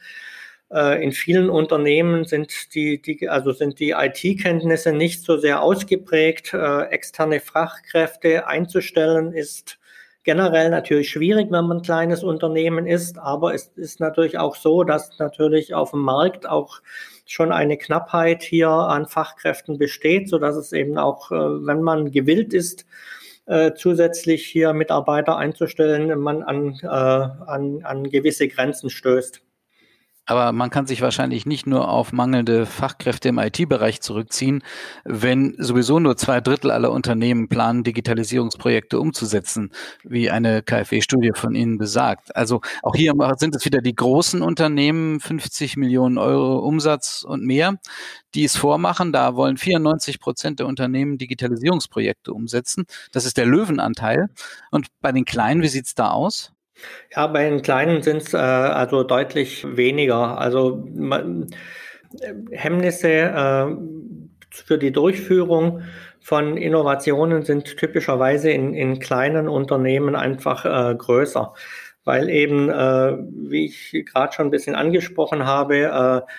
Äh, 0.71 1.03
in 1.03 1.11
vielen 1.11 1.51
Unternehmen 1.51 2.27
sind 2.27 2.77
die, 2.77 3.03
die 3.03 3.29
also 3.29 3.51
sind 3.51 3.81
die 3.81 3.91
IT-Kenntnisse 3.91 4.93
nicht 4.93 5.25
so 5.25 5.39
sehr 5.39 5.61
ausgeprägt. 5.61 6.55
Äh, 6.55 6.83
externe 6.91 7.41
Fachkräfte 7.41 8.47
einzustellen 8.47 9.33
ist 9.33 9.81
generell 10.27 10.71
natürlich 10.71 11.09
schwierig, 11.09 11.53
wenn 11.53 11.67
man 11.67 11.79
ein 11.79 11.83
kleines 11.83 12.25
Unternehmen 12.25 12.87
ist, 12.87 13.17
aber 13.17 13.55
es 13.55 13.71
ist 13.77 14.01
natürlich 14.01 14.39
auch 14.39 14.57
so, 14.57 14.83
dass 14.83 15.19
natürlich 15.21 15.73
auf 15.73 15.93
dem 15.93 16.01
Markt 16.01 16.49
auch 16.49 16.83
schon 17.25 17.53
eine 17.53 17.79
Knappheit 17.79 18.43
hier 18.43 18.69
an 18.69 19.07
Fachkräften 19.07 19.79
besteht, 19.79 20.29
so 20.29 20.39
dass 20.39 20.57
es 20.57 20.73
eben 20.73 20.99
auch, 20.99 21.31
äh, 21.31 21.35
wenn 21.35 21.81
man 21.81 22.11
gewillt 22.11 22.53
ist, 22.53 22.87
äh, 23.47 23.73
zusätzlich 23.75 24.45
hier 24.45 24.73
Mitarbeiter 24.73 25.37
einzustellen, 25.37 26.19
man 26.19 26.43
an, 26.43 26.81
äh, 26.83 26.87
an, 26.89 27.85
an 27.85 28.11
gewisse 28.11 28.49
Grenzen 28.49 28.91
stößt. 28.91 29.46
Aber 30.27 30.51
man 30.51 30.71
kann 30.71 30.87
sich 30.87 31.01
wahrscheinlich 31.03 31.47
nicht 31.47 31.67
nur 31.69 31.89
auf 31.89 32.13
mangelnde 32.13 32.67
Fachkräfte 32.67 33.29
im 33.29 33.39
IT-Bereich 33.39 34.01
zurückziehen, 34.01 34.63
wenn 35.05 35.55
sowieso 35.59 36.01
nur 36.01 36.17
zwei 36.17 36.41
Drittel 36.41 36.73
aller 36.73 36.91
Unternehmen 36.91 37.49
planen, 37.49 37.85
Digitalisierungsprojekte 37.85 38.99
umzusetzen, 38.99 39.71
wie 40.03 40.29
eine 40.31 40.63
KfW-Studie 40.63 41.31
von 41.35 41.55
Ihnen 41.55 41.79
besagt. 41.79 42.35
Also 42.35 42.61
auch 42.83 42.97
hier 42.97 43.15
sind 43.37 43.55
es 43.55 43.65
wieder 43.65 43.81
die 43.81 43.95
großen 43.95 44.43
Unternehmen, 44.43 45.21
50 45.21 45.77
Millionen 45.77 46.19
Euro 46.19 46.59
Umsatz 46.59 47.23
und 47.23 47.45
mehr, 47.45 47.79
die 48.35 48.45
es 48.45 48.57
vormachen. 48.57 49.13
Da 49.13 49.37
wollen 49.37 49.57
94 49.57 50.19
Prozent 50.19 50.59
der 50.59 50.67
Unternehmen 50.67 51.19
Digitalisierungsprojekte 51.19 52.33
umsetzen. 52.33 52.87
Das 53.13 53.27
ist 53.27 53.37
der 53.37 53.47
Löwenanteil. 53.47 54.29
Und 54.73 54.89
bei 55.01 55.13
den 55.13 55.25
Kleinen, 55.25 55.63
wie 55.63 55.69
sieht's 55.69 55.95
da 55.95 56.11
aus? 56.11 56.56
Ja, 57.15 57.27
bei 57.27 57.49
den 57.49 57.63
Kleinen 57.63 58.03
sind 58.03 58.23
es 58.23 58.35
äh, 58.35 58.37
also 58.37 59.03
deutlich 59.03 59.65
weniger. 59.77 60.39
Also 60.39 60.85
man, 60.95 61.47
äh, 62.21 62.35
Hemmnisse 62.53 63.09
äh, 63.09 63.67
für 64.51 64.79
die 64.79 64.93
Durchführung 64.93 65.83
von 66.21 66.57
Innovationen 66.57 67.45
sind 67.45 67.77
typischerweise 67.77 68.51
in, 68.51 68.75
in 68.75 68.99
kleinen 68.99 69.49
Unternehmen 69.49 70.17
einfach 70.17 70.65
äh, 70.65 70.95
größer, 70.95 71.55
weil 72.05 72.29
eben, 72.29 72.69
äh, 72.69 73.17
wie 73.31 73.67
ich 73.67 74.05
gerade 74.13 74.33
schon 74.33 74.49
ein 74.49 74.51
bisschen 74.51 74.75
angesprochen 74.75 75.45
habe, 75.45 76.25
äh, 76.27 76.33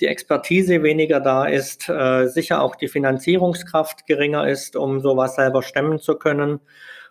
die 0.00 0.06
Expertise 0.06 0.82
weniger 0.82 1.20
da 1.20 1.44
ist, 1.46 1.88
äh, 1.88 2.26
sicher 2.26 2.62
auch 2.62 2.74
die 2.74 2.88
Finanzierungskraft 2.88 4.06
geringer 4.06 4.48
ist, 4.48 4.76
um 4.76 5.00
sowas 5.00 5.36
selber 5.36 5.62
stemmen 5.62 5.98
zu 5.98 6.16
können. 6.16 6.60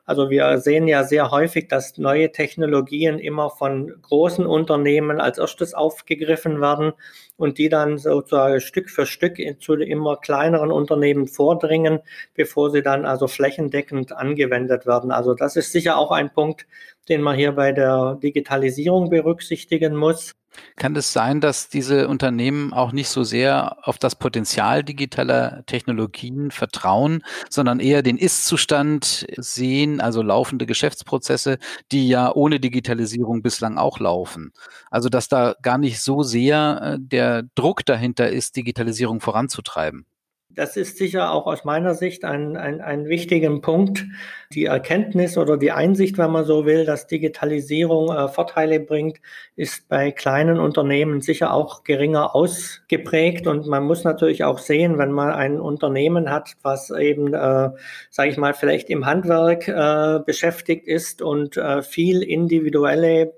Also 0.05 0.29
wir 0.29 0.57
sehen 0.59 0.87
ja 0.89 1.05
sehr 1.05 1.31
häufig, 1.31 1.69
dass 1.69 1.97
neue 1.97 2.31
Technologien 2.31 3.19
immer 3.19 3.49
von 3.49 3.93
großen 4.01 4.45
Unternehmen 4.45 5.21
als 5.21 5.37
erstes 5.37 5.73
aufgegriffen 5.73 6.59
werden 6.59 6.91
und 7.37 7.57
die 7.57 7.69
dann 7.69 7.97
sozusagen 7.97 8.59
Stück 8.59 8.89
für 8.89 9.05
Stück 9.05 9.37
zu 9.61 9.73
immer 9.75 10.17
kleineren 10.17 10.71
Unternehmen 10.71 11.27
vordringen, 11.27 11.99
bevor 12.33 12.69
sie 12.69 12.81
dann 12.81 13.05
also 13.05 13.27
flächendeckend 13.27 14.11
angewendet 14.11 14.85
werden. 14.85 15.11
Also 15.11 15.35
das 15.35 15.55
ist 15.55 15.71
sicher 15.71 15.97
auch 15.97 16.11
ein 16.11 16.33
Punkt, 16.33 16.67
den 17.09 17.21
man 17.21 17.35
hier 17.35 17.51
bei 17.51 17.71
der 17.71 18.17
Digitalisierung 18.21 19.09
berücksichtigen 19.09 19.95
muss. 19.95 20.33
Kann 20.75 20.95
es 20.95 21.13
sein, 21.13 21.41
dass 21.41 21.69
diese 21.69 22.07
Unternehmen 22.07 22.73
auch 22.73 22.91
nicht 22.91 23.09
so 23.09 23.23
sehr 23.23 23.77
auf 23.87 23.97
das 23.97 24.15
Potenzial 24.15 24.83
digitaler 24.83 25.63
Technologien 25.65 26.51
vertrauen, 26.51 27.23
sondern 27.49 27.79
eher 27.79 28.01
den 28.01 28.17
Ist-Zustand 28.17 29.25
sehen, 29.37 29.99
also 30.01 30.21
laufende 30.21 30.65
Geschäftsprozesse, 30.65 31.57
die 31.91 32.07
ja 32.07 32.33
ohne 32.33 32.59
Digitalisierung 32.59 33.41
bislang 33.41 33.77
auch 33.77 33.99
laufen? 33.99 34.51
Also 34.91 35.09
dass 35.09 35.27
da 35.27 35.55
gar 35.61 35.77
nicht 35.77 36.01
so 36.01 36.23
sehr 36.23 36.81
äh, 36.83 36.97
der 36.99 37.43
Druck 37.55 37.85
dahinter 37.85 38.29
ist, 38.29 38.55
Digitalisierung 38.55 39.21
voranzutreiben. 39.21 40.05
Das 40.55 40.77
ist 40.77 40.97
sicher 40.97 41.31
auch 41.31 41.47
aus 41.47 41.63
meiner 41.63 41.95
Sicht 41.95 42.25
ein, 42.25 42.57
ein, 42.57 42.79
ein 42.79 43.07
wichtiger 43.07 43.49
Punkt. 43.59 44.05
Die 44.53 44.65
Erkenntnis 44.65 45.37
oder 45.37 45.57
die 45.57 45.71
Einsicht, 45.71 46.19
wenn 46.19 46.29
man 46.29 46.45
so 46.45 46.65
will, 46.65 46.85
dass 46.85 47.07
Digitalisierung 47.07 48.15
äh, 48.15 48.27
Vorteile 48.27 48.79
bringt, 48.79 49.19
ist 49.55 49.89
bei 49.89 50.11
kleinen 50.11 50.59
Unternehmen 50.59 51.21
sicher 51.21 51.53
auch 51.53 51.83
geringer 51.83 52.35
ausgeprägt. 52.35 53.47
Und 53.47 53.65
man 53.65 53.83
muss 53.83 54.03
natürlich 54.03 54.43
auch 54.43 54.59
sehen, 54.59 54.99
wenn 54.99 55.11
man 55.11 55.31
ein 55.31 55.59
Unternehmen 55.59 56.29
hat, 56.29 56.53
was 56.61 56.91
eben, 56.91 57.33
äh, 57.33 57.69
sage 58.11 58.29
ich 58.29 58.37
mal, 58.37 58.53
vielleicht 58.53 58.91
im 58.91 59.07
Handwerk 59.07 59.67
äh, 59.67 60.19
beschäftigt 60.23 60.87
ist 60.87 61.23
und 61.23 61.57
äh, 61.57 61.81
viel 61.81 62.21
individuelle 62.21 63.33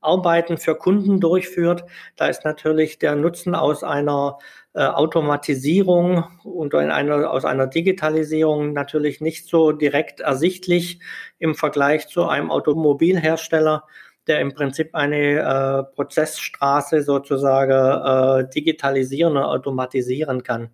Arbeiten 0.00 0.58
für 0.58 0.74
Kunden 0.74 1.20
durchführt, 1.20 1.84
da 2.16 2.26
ist 2.28 2.44
natürlich 2.44 2.98
der 2.98 3.16
Nutzen 3.16 3.54
aus 3.54 3.82
einer 3.82 4.38
äh, 4.74 4.84
Automatisierung 4.84 6.24
und 6.42 6.74
in 6.74 6.90
einer, 6.90 7.30
aus 7.30 7.44
einer 7.44 7.66
Digitalisierung 7.66 8.72
natürlich 8.72 9.20
nicht 9.20 9.48
so 9.48 9.72
direkt 9.72 10.20
ersichtlich 10.20 11.00
im 11.38 11.54
Vergleich 11.54 12.08
zu 12.08 12.26
einem 12.26 12.50
Automobilhersteller, 12.50 13.84
der 14.26 14.40
im 14.40 14.52
Prinzip 14.52 14.94
eine 14.94 15.38
äh, 15.38 15.94
Prozessstraße 15.94 17.02
sozusagen 17.02 18.46
äh, 18.46 18.50
digitalisieren 18.50 19.36
und 19.36 19.44
automatisieren 19.44 20.42
kann. 20.42 20.70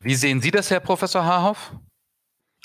Wie 0.00 0.14
sehen 0.14 0.40
Sie 0.40 0.50
das, 0.50 0.70
Herr 0.70 0.80
Professor 0.80 1.24
Haarhoff? 1.24 1.72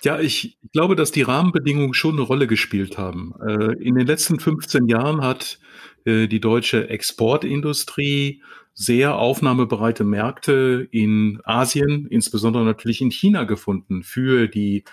Ja, 0.04 0.20
ich 0.20 0.58
glaube, 0.72 0.96
dass 0.96 1.12
die 1.12 1.24
Rahmenbedingungen 1.24 1.94
schon 1.94 2.14
eine 2.14 2.22
Rolle 2.22 2.48
gespielt 2.48 2.98
haben. 2.98 3.34
Äh, 3.46 3.74
in 3.84 3.96
den 3.96 4.08
letzten 4.08 4.40
15 4.40 4.88
Jahren 4.88 5.22
hat 5.22 5.60
äh, 6.06 6.28
die 6.28 6.40
deutsche 6.40 6.90
Exportindustrie 6.90 8.42
sehr 8.74 9.16
aufnahmebereite 9.16 10.06
Märkte 10.06 10.88
in 10.92 11.42
Asien, 11.44 12.08
insbesondere 12.10 12.64
natürlich 12.64 13.02
in 13.02 13.12
China 13.12 13.44
gefunden 13.44 14.04
für 14.04 14.48
die 14.48 14.86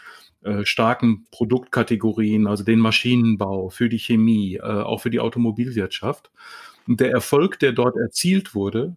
äh, 0.42 0.64
starken 0.64 1.26
Produktkategorien, 1.30 2.48
also 2.48 2.64
den 2.64 2.80
Maschinenbau, 2.80 3.68
für 3.68 3.88
die 3.88 4.00
Chemie, 4.00 4.60
auch 4.60 5.00
für 5.00 5.10
die 5.10 5.20
Automobilwirtschaft. 5.20 6.32
Und 6.88 6.98
der 6.98 7.12
Erfolg, 7.12 7.60
der 7.60 7.72
dort 7.72 7.96
erzielt 7.96 8.54
wurde, 8.56 8.96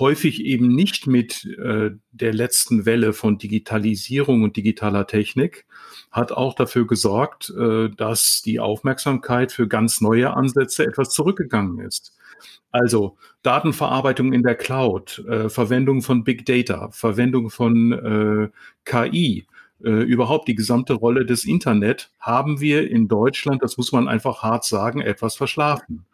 häufig 0.00 0.44
eben 0.44 0.68
nicht 0.68 1.06
mit 1.06 1.44
äh, 1.44 1.90
der 2.12 2.32
letzten 2.32 2.86
Welle 2.86 3.12
von 3.12 3.38
Digitalisierung 3.38 4.42
und 4.42 4.56
digitaler 4.56 5.06
Technik, 5.06 5.66
hat 6.10 6.32
auch 6.32 6.54
dafür 6.54 6.86
gesorgt, 6.86 7.50
äh, 7.50 7.88
dass 7.90 8.42
die 8.42 8.60
Aufmerksamkeit 8.60 9.52
für 9.52 9.68
ganz 9.68 10.00
neue 10.00 10.34
Ansätze 10.34 10.84
etwas 10.84 11.10
zurückgegangen 11.10 11.80
ist. 11.80 12.16
Also 12.70 13.16
Datenverarbeitung 13.42 14.32
in 14.32 14.42
der 14.42 14.54
Cloud, 14.54 15.24
äh, 15.28 15.48
Verwendung 15.48 16.02
von 16.02 16.24
Big 16.24 16.44
Data, 16.44 16.90
Verwendung 16.90 17.48
von 17.50 17.92
äh, 17.92 18.48
KI, 18.84 19.46
äh, 19.84 19.90
überhaupt 19.90 20.48
die 20.48 20.54
gesamte 20.54 20.94
Rolle 20.94 21.26
des 21.26 21.44
Internet 21.44 22.10
haben 22.18 22.60
wir 22.60 22.90
in 22.90 23.08
Deutschland, 23.08 23.62
das 23.62 23.76
muss 23.76 23.92
man 23.92 24.08
einfach 24.08 24.42
hart 24.42 24.64
sagen, 24.64 25.00
etwas 25.00 25.36
verschlafen. 25.36 26.06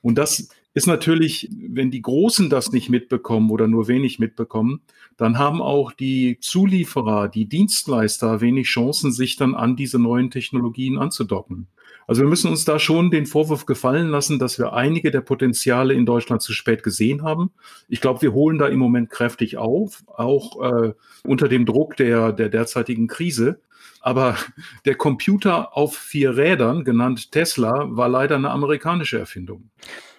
Und 0.00 0.16
das 0.16 0.48
ist 0.74 0.86
natürlich, 0.86 1.50
wenn 1.52 1.90
die 1.90 2.02
Großen 2.02 2.48
das 2.48 2.72
nicht 2.72 2.88
mitbekommen 2.88 3.50
oder 3.50 3.68
nur 3.68 3.88
wenig 3.88 4.18
mitbekommen, 4.18 4.80
dann 5.16 5.38
haben 5.38 5.60
auch 5.60 5.92
die 5.92 6.38
Zulieferer, 6.40 7.28
die 7.28 7.46
Dienstleister 7.46 8.40
wenig 8.40 8.66
Chancen, 8.68 9.12
sich 9.12 9.36
dann 9.36 9.54
an 9.54 9.76
diese 9.76 9.98
neuen 9.98 10.30
Technologien 10.30 10.98
anzudocken. 10.98 11.68
Also 12.06 12.22
wir 12.22 12.28
müssen 12.28 12.50
uns 12.50 12.64
da 12.64 12.78
schon 12.78 13.10
den 13.10 13.26
Vorwurf 13.26 13.66
gefallen 13.66 14.08
lassen, 14.08 14.38
dass 14.38 14.58
wir 14.58 14.72
einige 14.72 15.10
der 15.10 15.20
Potenziale 15.20 15.94
in 15.94 16.06
Deutschland 16.06 16.42
zu 16.42 16.52
spät 16.52 16.82
gesehen 16.82 17.22
haben. 17.22 17.52
Ich 17.88 18.00
glaube, 18.00 18.22
wir 18.22 18.32
holen 18.32 18.58
da 18.58 18.66
im 18.66 18.78
Moment 18.78 19.10
kräftig 19.10 19.56
auf, 19.56 20.02
auch 20.08 20.60
äh, 20.62 20.92
unter 21.24 21.48
dem 21.48 21.64
Druck 21.64 21.96
der, 21.96 22.32
der 22.32 22.48
derzeitigen 22.48 23.06
Krise. 23.06 23.60
Aber 24.00 24.36
der 24.84 24.96
Computer 24.96 25.76
auf 25.76 25.96
vier 25.96 26.36
Rädern, 26.36 26.84
genannt 26.84 27.30
Tesla, 27.30 27.86
war 27.88 28.08
leider 28.08 28.34
eine 28.34 28.50
amerikanische 28.50 29.18
Erfindung. 29.18 29.70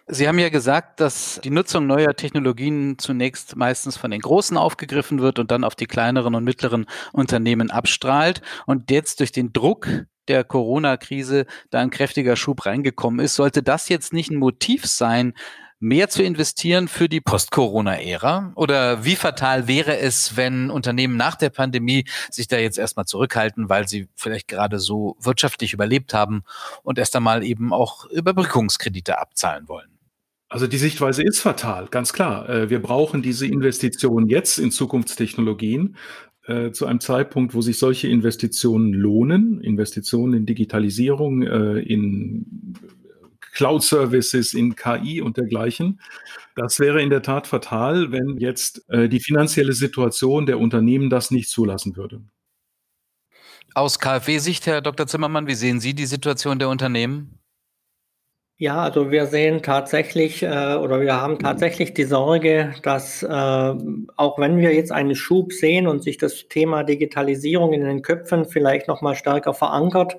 Sie 0.07 0.27
haben 0.27 0.37
ja 0.37 0.49
gesagt, 0.49 0.99
dass 0.99 1.39
die 1.43 1.49
Nutzung 1.49 1.87
neuer 1.87 2.13
Technologien 2.13 2.97
zunächst 2.99 3.55
meistens 3.55 3.95
von 3.95 4.11
den 4.11 4.19
Großen 4.19 4.57
aufgegriffen 4.57 5.21
wird 5.21 5.39
und 5.39 5.49
dann 5.49 5.63
auf 5.63 5.75
die 5.75 5.85
kleineren 5.85 6.35
und 6.35 6.43
mittleren 6.43 6.87
Unternehmen 7.13 7.71
abstrahlt. 7.71 8.41
Und 8.65 8.91
jetzt 8.91 9.21
durch 9.21 9.31
den 9.31 9.53
Druck 9.53 9.87
der 10.27 10.43
Corona-Krise 10.43 11.45
da 11.69 11.79
ein 11.79 11.89
kräftiger 11.89 12.35
Schub 12.35 12.65
reingekommen 12.65 13.19
ist. 13.19 13.35
Sollte 13.35 13.63
das 13.63 13.89
jetzt 13.89 14.13
nicht 14.13 14.29
ein 14.29 14.37
Motiv 14.37 14.85
sein, 14.85 15.33
mehr 15.79 16.09
zu 16.09 16.23
investieren 16.23 16.87
für 16.87 17.09
die 17.09 17.19
Post-Corona-Ära? 17.19 18.53
Oder 18.55 19.03
wie 19.03 19.15
fatal 19.15 19.67
wäre 19.67 19.97
es, 19.97 20.37
wenn 20.37 20.69
Unternehmen 20.69 21.17
nach 21.17 21.35
der 21.35 21.49
Pandemie 21.49 22.05
sich 22.31 22.47
da 22.47 22.57
jetzt 22.57 22.79
erstmal 22.79 23.05
zurückhalten, 23.05 23.67
weil 23.69 23.87
sie 23.87 24.07
vielleicht 24.15 24.47
gerade 24.47 24.79
so 24.79 25.17
wirtschaftlich 25.19 25.73
überlebt 25.73 26.13
haben 26.13 26.43
und 26.83 26.99
erst 26.99 27.15
einmal 27.15 27.43
eben 27.43 27.73
auch 27.73 28.05
Überbrückungskredite 28.05 29.17
abzahlen 29.17 29.67
wollen? 29.67 29.92
Also 30.53 30.67
die 30.67 30.77
Sichtweise 30.77 31.23
ist 31.23 31.39
fatal, 31.39 31.87
ganz 31.89 32.13
klar. 32.13 32.47
Äh, 32.47 32.69
wir 32.69 32.79
brauchen 32.79 33.23
diese 33.23 33.47
Investitionen 33.47 34.27
jetzt 34.27 34.59
in 34.59 34.69
Zukunftstechnologien 34.69 35.97
äh, 36.45 36.69
zu 36.69 36.85
einem 36.85 36.99
Zeitpunkt, 36.99 37.55
wo 37.55 37.61
sich 37.61 37.79
solche 37.79 38.07
Investitionen 38.07 38.93
lohnen, 38.93 39.61
Investitionen 39.61 40.35
in 40.35 40.45
Digitalisierung, 40.45 41.41
äh, 41.41 41.79
in 41.79 42.75
Cloud-Services, 43.53 44.53
in 44.53 44.75
KI 44.75 45.21
und 45.21 45.37
dergleichen. 45.37 45.99
Das 46.55 46.79
wäre 46.79 47.01
in 47.01 47.09
der 47.09 47.23
Tat 47.23 47.47
fatal, 47.47 48.11
wenn 48.11 48.37
jetzt 48.37 48.85
die 48.89 49.19
finanzielle 49.19 49.73
Situation 49.73 50.47
der 50.47 50.59
Unternehmen 50.59 51.11
das 51.11 51.29
nicht 51.29 51.49
zulassen 51.49 51.95
würde. 51.95 52.21
Aus 53.75 53.99
KfW-Sicht, 53.99 54.65
Herr 54.65 54.81
Dr. 54.81 55.05
Zimmermann, 55.05 55.45
wie 55.45 55.55
sehen 55.55 55.79
Sie 55.79 55.93
die 55.93 56.07
Situation 56.07 56.57
der 56.57 56.69
Unternehmen? 56.69 57.42
Ja, 58.57 58.83
also 58.83 59.09
wir 59.09 59.25
sehen 59.25 59.63
tatsächlich 59.63 60.43
äh, 60.43 60.75
oder 60.75 61.01
wir 61.01 61.19
haben 61.19 61.39
tatsächlich 61.39 61.95
die 61.95 62.03
Sorge, 62.03 62.75
dass 62.83 63.23
äh, 63.23 63.27
auch 63.27 64.37
wenn 64.37 64.57
wir 64.57 64.75
jetzt 64.75 64.91
einen 64.91 65.15
Schub 65.15 65.51
sehen 65.51 65.87
und 65.87 66.03
sich 66.03 66.19
das 66.19 66.47
Thema 66.49 66.83
Digitalisierung 66.83 67.73
in 67.73 67.83
den 67.83 68.03
Köpfen 68.03 68.45
vielleicht 68.45 68.87
noch 68.87 69.01
mal 69.01 69.15
stärker 69.15 69.55
verankert, 69.55 70.17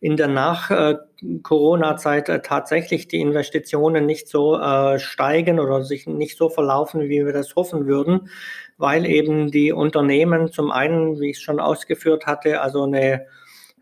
in 0.00 0.16
der 0.16 0.26
Nach-Corona-Zeit 0.26 2.28
äh, 2.28 2.42
tatsächlich 2.42 3.06
die 3.06 3.20
Investitionen 3.20 4.04
nicht 4.04 4.28
so 4.28 4.58
äh, 4.58 4.98
steigen 4.98 5.60
oder 5.60 5.84
sich 5.84 6.08
nicht 6.08 6.36
so 6.36 6.48
verlaufen, 6.48 7.02
wie 7.02 7.24
wir 7.24 7.32
das 7.32 7.54
hoffen 7.54 7.86
würden, 7.86 8.30
weil 8.78 9.06
eben 9.06 9.52
die 9.52 9.72
Unternehmen 9.72 10.50
zum 10.50 10.72
einen, 10.72 11.20
wie 11.20 11.30
ich 11.30 11.36
es 11.36 11.42
schon 11.42 11.60
ausgeführt 11.60 12.26
hatte, 12.26 12.60
also 12.60 12.82
eine 12.82 13.26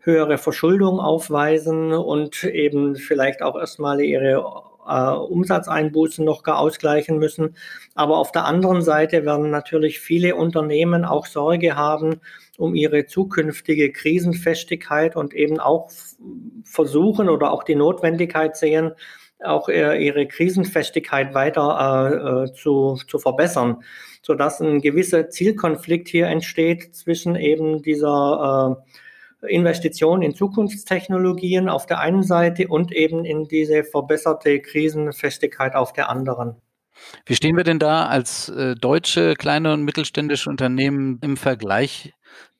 höhere 0.05 0.37
Verschuldung 0.37 0.99
aufweisen 0.99 1.91
und 1.91 2.43
eben 2.43 2.95
vielleicht 2.95 3.41
auch 3.41 3.57
erstmal 3.57 4.01
ihre 4.01 4.43
äh, 4.87 5.11
Umsatzeinbußen 5.11 6.23
noch 6.23 6.43
gar 6.43 6.59
ausgleichen 6.59 7.17
müssen. 7.17 7.55
Aber 7.95 8.17
auf 8.17 8.31
der 8.31 8.45
anderen 8.45 8.81
Seite 8.81 9.25
werden 9.25 9.49
natürlich 9.49 9.99
viele 9.99 10.35
Unternehmen 10.35 11.05
auch 11.05 11.25
Sorge 11.25 11.75
haben 11.75 12.21
um 12.57 12.75
ihre 12.75 13.05
zukünftige 13.05 13.91
Krisenfestigkeit 13.91 15.15
und 15.15 15.33
eben 15.33 15.59
auch 15.59 15.89
versuchen 16.63 17.29
oder 17.29 17.51
auch 17.51 17.63
die 17.63 17.75
Notwendigkeit 17.75 18.55
sehen, 18.55 18.91
auch 19.43 19.67
ihre 19.67 20.27
Krisenfestigkeit 20.27 21.33
weiter 21.33 22.45
äh, 22.47 22.53
zu, 22.53 22.97
zu 23.07 23.19
verbessern, 23.19 23.83
sodass 24.21 24.61
ein 24.61 24.81
gewisser 24.81 25.29
Zielkonflikt 25.29 26.07
hier 26.07 26.27
entsteht 26.27 26.95
zwischen 26.95 27.35
eben 27.35 27.81
dieser 27.81 28.77
äh, 28.81 28.91
Investitionen 29.47 30.21
in 30.21 30.35
Zukunftstechnologien 30.35 31.69
auf 31.69 31.85
der 31.85 31.99
einen 31.99 32.23
Seite 32.23 32.67
und 32.67 32.91
eben 32.91 33.25
in 33.25 33.47
diese 33.47 33.83
verbesserte 33.83 34.59
Krisenfestigkeit 34.59 35.75
auf 35.75 35.93
der 35.93 36.09
anderen. 36.09 36.55
Wie 37.25 37.35
stehen 37.35 37.57
wir 37.57 37.63
denn 37.63 37.79
da 37.79 38.05
als 38.05 38.49
äh, 38.49 38.75
deutsche 38.75 39.35
kleine 39.35 39.73
und 39.73 39.83
mittelständische 39.83 40.49
Unternehmen 40.49 41.19
im 41.21 41.37
Vergleich 41.37 42.13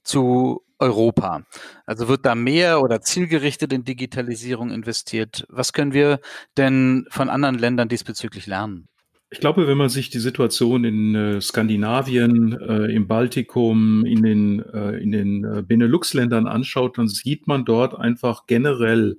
zu 0.03 0.61
Europa? 0.79 1.43
Also 1.85 2.07
wird 2.07 2.25
da 2.25 2.35
mehr 2.35 2.81
oder 2.81 3.01
zielgerichtet 3.01 3.71
in 3.71 3.83
Digitalisierung 3.83 4.71
investiert? 4.71 5.45
Was 5.49 5.73
können 5.73 5.93
wir 5.93 6.19
denn 6.57 7.05
von 7.09 7.29
anderen 7.29 7.57
Ländern 7.57 7.87
diesbezüglich 7.87 8.45
lernen? 8.45 8.87
Ich 9.31 9.39
glaube, 9.39 9.67
wenn 9.67 9.77
man 9.77 9.89
sich 9.89 10.09
die 10.09 10.19
Situation 10.19 10.83
in 10.83 11.15
äh, 11.15 11.41
Skandinavien, 11.41 12.53
äh, 12.53 12.93
im 12.93 13.07
Baltikum, 13.07 14.05
in 14.05 14.21
den, 14.21 14.59
äh, 14.59 14.97
in 14.97 15.11
den 15.11 15.43
äh, 15.43 15.63
Benelux-Ländern 15.63 16.47
anschaut, 16.47 16.97
dann 16.97 17.07
sieht 17.07 17.47
man 17.47 17.65
dort 17.65 17.95
einfach 17.95 18.45
generell 18.45 19.17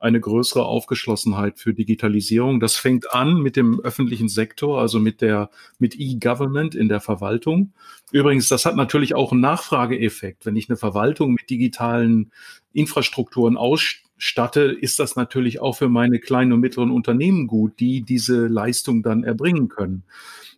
eine 0.00 0.20
größere 0.20 0.66
Aufgeschlossenheit 0.66 1.58
für 1.58 1.72
Digitalisierung. 1.72 2.60
Das 2.60 2.76
fängt 2.76 3.14
an 3.14 3.40
mit 3.40 3.56
dem 3.56 3.80
öffentlichen 3.80 4.28
Sektor, 4.28 4.80
also 4.80 4.98
mit 4.98 5.22
der, 5.22 5.50
mit 5.78 5.98
E-Government 5.98 6.74
in 6.74 6.90
der 6.90 7.00
Verwaltung. 7.00 7.72
Übrigens, 8.12 8.48
das 8.48 8.66
hat 8.66 8.76
natürlich 8.76 9.14
auch 9.14 9.32
einen 9.32 9.40
Nachfrageeffekt. 9.40 10.44
Wenn 10.44 10.56
ich 10.56 10.68
eine 10.68 10.76
Verwaltung 10.76 11.32
mit 11.32 11.48
digitalen 11.48 12.32
Infrastrukturen 12.74 13.56
ausstatte, 13.56 14.03
ist 14.16 14.98
das 14.98 15.16
natürlich 15.16 15.60
auch 15.60 15.76
für 15.76 15.88
meine 15.88 16.18
kleinen 16.18 16.52
und 16.52 16.60
mittleren 16.60 16.90
Unternehmen 16.90 17.46
gut, 17.46 17.80
die 17.80 18.02
diese 18.02 18.46
Leistung 18.46 19.02
dann 19.02 19.24
erbringen 19.24 19.68
können. 19.68 20.04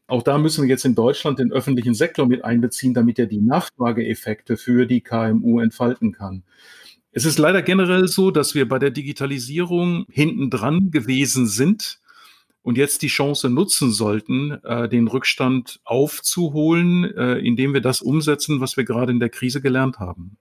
Auch 0.07 0.23
da 0.23 0.39
müssen 0.39 0.63
wir 0.63 0.69
jetzt 0.69 0.85
in 0.85 0.95
Deutschland 0.95 1.39
den 1.39 1.53
öffentlichen 1.53 1.95
Sektor 1.95 2.27
mit 2.27 2.45
einbeziehen, 2.45 2.95
damit 2.95 3.19
er 3.19 3.27
die 3.27 3.41
Nachfrageeffekte 3.41 4.57
für 4.57 4.87
die 4.87 5.01
KMU 5.01 5.59
entfalten 5.61 6.13
kann. 6.13 6.45
Es 7.11 7.25
ist 7.25 7.39
leider 7.39 7.63
generell 7.63 8.07
so, 8.09 8.31
dass 8.31 8.55
wir 8.55 8.69
bei 8.69 8.79
der 8.79 8.91
Digitalisierung 8.91 10.07
hinten 10.11 10.51
dran 10.51 10.91
gewesen 10.91 11.47
sind 11.47 11.99
und 12.63 12.77
jetzt 12.77 13.03
die 13.03 13.09
Chance 13.09 13.49
nutzen 13.49 13.91
sollten, 13.91 14.51
äh, 14.65 14.89
den 14.89 15.09
Rückstand 15.09 15.81
aufzuholen, 15.85 17.05
äh, 17.05 17.39
indem 17.39 17.75
wir 17.75 17.81
das 17.81 18.01
umsetzen, 18.03 18.61
was 18.61 18.77
wir 18.77 18.85
gerade 18.85 19.13
in 19.13 19.21
der 19.21 19.31
Krise 19.31 19.61
gelernt 19.61 19.99
haben. 19.99 20.37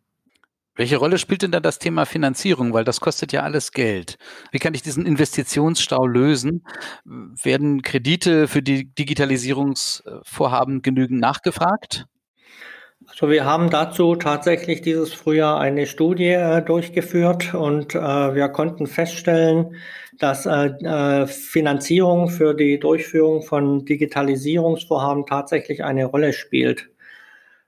Welche 0.76 0.98
Rolle 0.98 1.18
spielt 1.18 1.42
denn 1.42 1.52
da 1.52 1.60
das 1.60 1.80
Thema 1.80 2.06
Finanzierung? 2.06 2.74
Weil 2.74 2.84
das 2.84 3.00
kostet 3.00 3.32
ja 3.32 3.44
alles 3.44 3.72
Geld. 3.72 4.18
Wie 4.52 4.60
kann 4.60 4.74
ich 4.74 4.82
diesen 4.82 5.06
Investitionsstau 5.06 6.06
lösen? 6.06 6.66
Werden 7.06 7.82
Kredite 7.82 8.48
für 8.48 8.62
die 8.62 8.94
Digitalisierungsvorhaben 8.94 10.82
genügend 10.82 11.22
nachgefragt? 11.22 12.08
Also 13.08 13.30
wir 13.30 13.46
haben 13.46 13.70
dazu 13.70 14.16
tatsächlich 14.16 14.82
dieses 14.82 15.14
Frühjahr 15.14 15.60
eine 15.60 15.86
Studie 15.86 16.30
äh, 16.30 16.62
durchgeführt 16.62 17.54
und 17.54 17.94
äh, 17.94 18.00
wir 18.00 18.50
konnten 18.50 18.88
feststellen, 18.88 19.76
dass 20.18 20.46
äh, 20.46 20.68
äh, 20.84 21.28
Finanzierung 21.28 22.30
für 22.30 22.56
die 22.56 22.80
Durchführung 22.80 23.44
von 23.44 23.86
Digitalisierungsvorhaben 23.86 25.26
tatsächlich 25.26 25.84
eine 25.84 26.06
Rolle 26.06 26.34
spielt. 26.34 26.90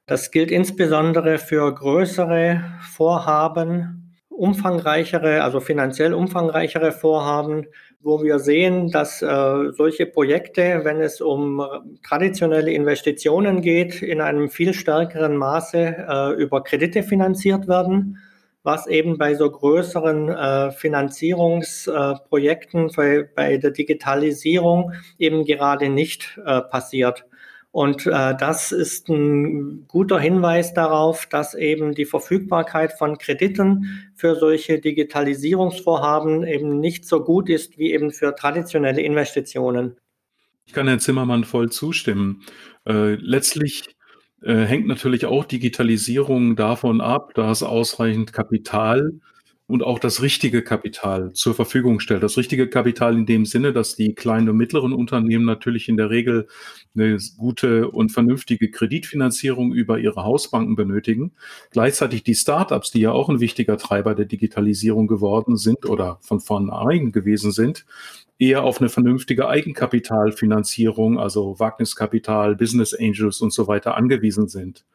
Das 0.08 0.32
gilt 0.32 0.50
insbesondere 0.52 1.38
für 1.38 1.76
größere 1.76 2.64
Vorhaben, 2.94 4.16
umfangreichere, 4.30 5.44
also 5.44 5.60
finanziell 5.60 6.14
umfangreichere 6.14 6.94
Vorhaben, 6.94 7.66
wo 8.00 8.24
wir 8.24 8.40
sehen, 8.40 8.90
dass 8.90 9.22
äh, 9.22 9.72
solche 9.74 10.06
Projekte, 10.06 10.86
wenn 10.86 11.02
es 11.02 11.20
um 11.20 11.62
traditionelle 12.08 12.72
Investitionen 12.72 13.62
geht, 13.62 14.02
in 14.02 14.22
einem 14.22 14.50
viel 14.50 14.74
stärkeren 14.74 15.36
Maße 15.36 16.06
äh, 16.08 16.32
über 16.42 16.64
Kredite 16.64 17.04
finanziert 17.04 17.68
werden, 17.68 18.20
was 18.64 18.88
eben 18.88 19.18
bei 19.18 19.36
so 19.36 19.52
größeren 19.52 20.30
äh, 20.30 20.72
Finanzierungsprojekten 20.72 22.92
bei, 22.96 23.30
bei, 23.36 23.58
der 23.58 23.72
Digitalisierung 23.72 24.94
eben 25.18 25.44
gerade 25.44 25.90
nicht 25.90 26.40
äh, 26.46 26.62
passiert. 26.62 27.26
Und 27.78 28.08
äh, 28.08 28.34
das 28.36 28.72
ist 28.72 29.08
ein 29.08 29.86
guter 29.88 30.20
Hinweis 30.20 30.74
darauf, 30.74 31.28
dass 31.28 31.54
eben 31.54 31.94
die 31.94 32.06
Verfügbarkeit 32.06 32.94
von 32.94 33.20
Krediten 33.20 34.10
für 34.16 34.34
solche 34.34 34.80
Digitalisierungsvorhaben 34.80 36.44
eben 36.44 36.80
nicht 36.80 37.06
so 37.06 37.24
gut 37.24 37.50
ist 37.50 37.78
wie 37.78 37.94
eben 37.94 38.10
für 38.10 38.34
traditionelle 38.34 39.04
Investitionen. 39.04 39.96
Ich 40.66 40.74
kann 40.74 40.88
Herrn 40.88 41.00
Zimmermann 41.00 41.44
voll 41.44 41.70
zustimmen. 41.70 42.42
Äh, 42.88 43.14
letztlich 43.14 43.84
äh, 44.42 44.56
hängt 44.56 44.88
natürlich 44.88 45.28
auch 45.28 45.46
Digitalisierung 45.46 46.56
davon 46.56 47.00
ab, 47.00 47.36
dass 47.36 47.62
ausreichend 47.62 48.34
Kapital 48.34 49.12
und 49.68 49.84
auch 49.84 50.00
das 50.00 50.22
richtige 50.22 50.62
Kapital 50.64 51.34
zur 51.34 51.54
Verfügung 51.54 52.00
stellt. 52.00 52.24
Das 52.24 52.38
richtige 52.38 52.70
Kapital 52.70 53.16
in 53.16 53.26
dem 53.26 53.46
Sinne, 53.46 53.74
dass 53.74 53.98
die 53.98 54.16
kleinen 54.16 54.50
und 54.50 54.58
mittleren 54.58 54.94
Unternehmen 54.94 55.44
natürlich 55.46 55.90
in 55.90 55.98
der 55.98 56.10
Regel 56.10 56.48
eine 56.96 57.18
gute 57.38 57.92
und 57.92 58.14
vernünftige 58.14 58.72
Kreditfinanzierung 58.72 59.74
über 59.74 60.00
ihre 60.00 60.24
Hausbanken 60.24 60.78
benötigen. 60.78 61.34
Gleichzeitig 61.72 62.24
die 62.24 62.36
Startups, 62.36 62.92
die 62.92 63.02
ja 63.02 63.12
auch 63.12 63.28
ein 63.28 63.42
wichtiger 63.42 63.78
Treiber 63.78 64.16
der 64.16 64.26
Digitalisierung 64.26 65.08
geworden 65.08 65.58
sind 65.58 65.86
oder 65.86 66.20
von 66.22 66.40
vornherein 66.40 67.12
gewesen 67.12 67.52
sind, 67.52 67.86
eher 68.40 68.64
auf 68.64 68.80
eine 68.80 68.90
vernünftige 68.90 69.50
Eigenkapitalfinanzierung, 69.50 71.20
also 71.20 71.60
Wagniskapital, 71.60 72.56
Business 72.56 72.94
Angels 72.94 73.42
und 73.42 73.52
so 73.52 73.68
weiter 73.68 73.98
angewiesen 73.98 74.48
sind. 74.48 74.86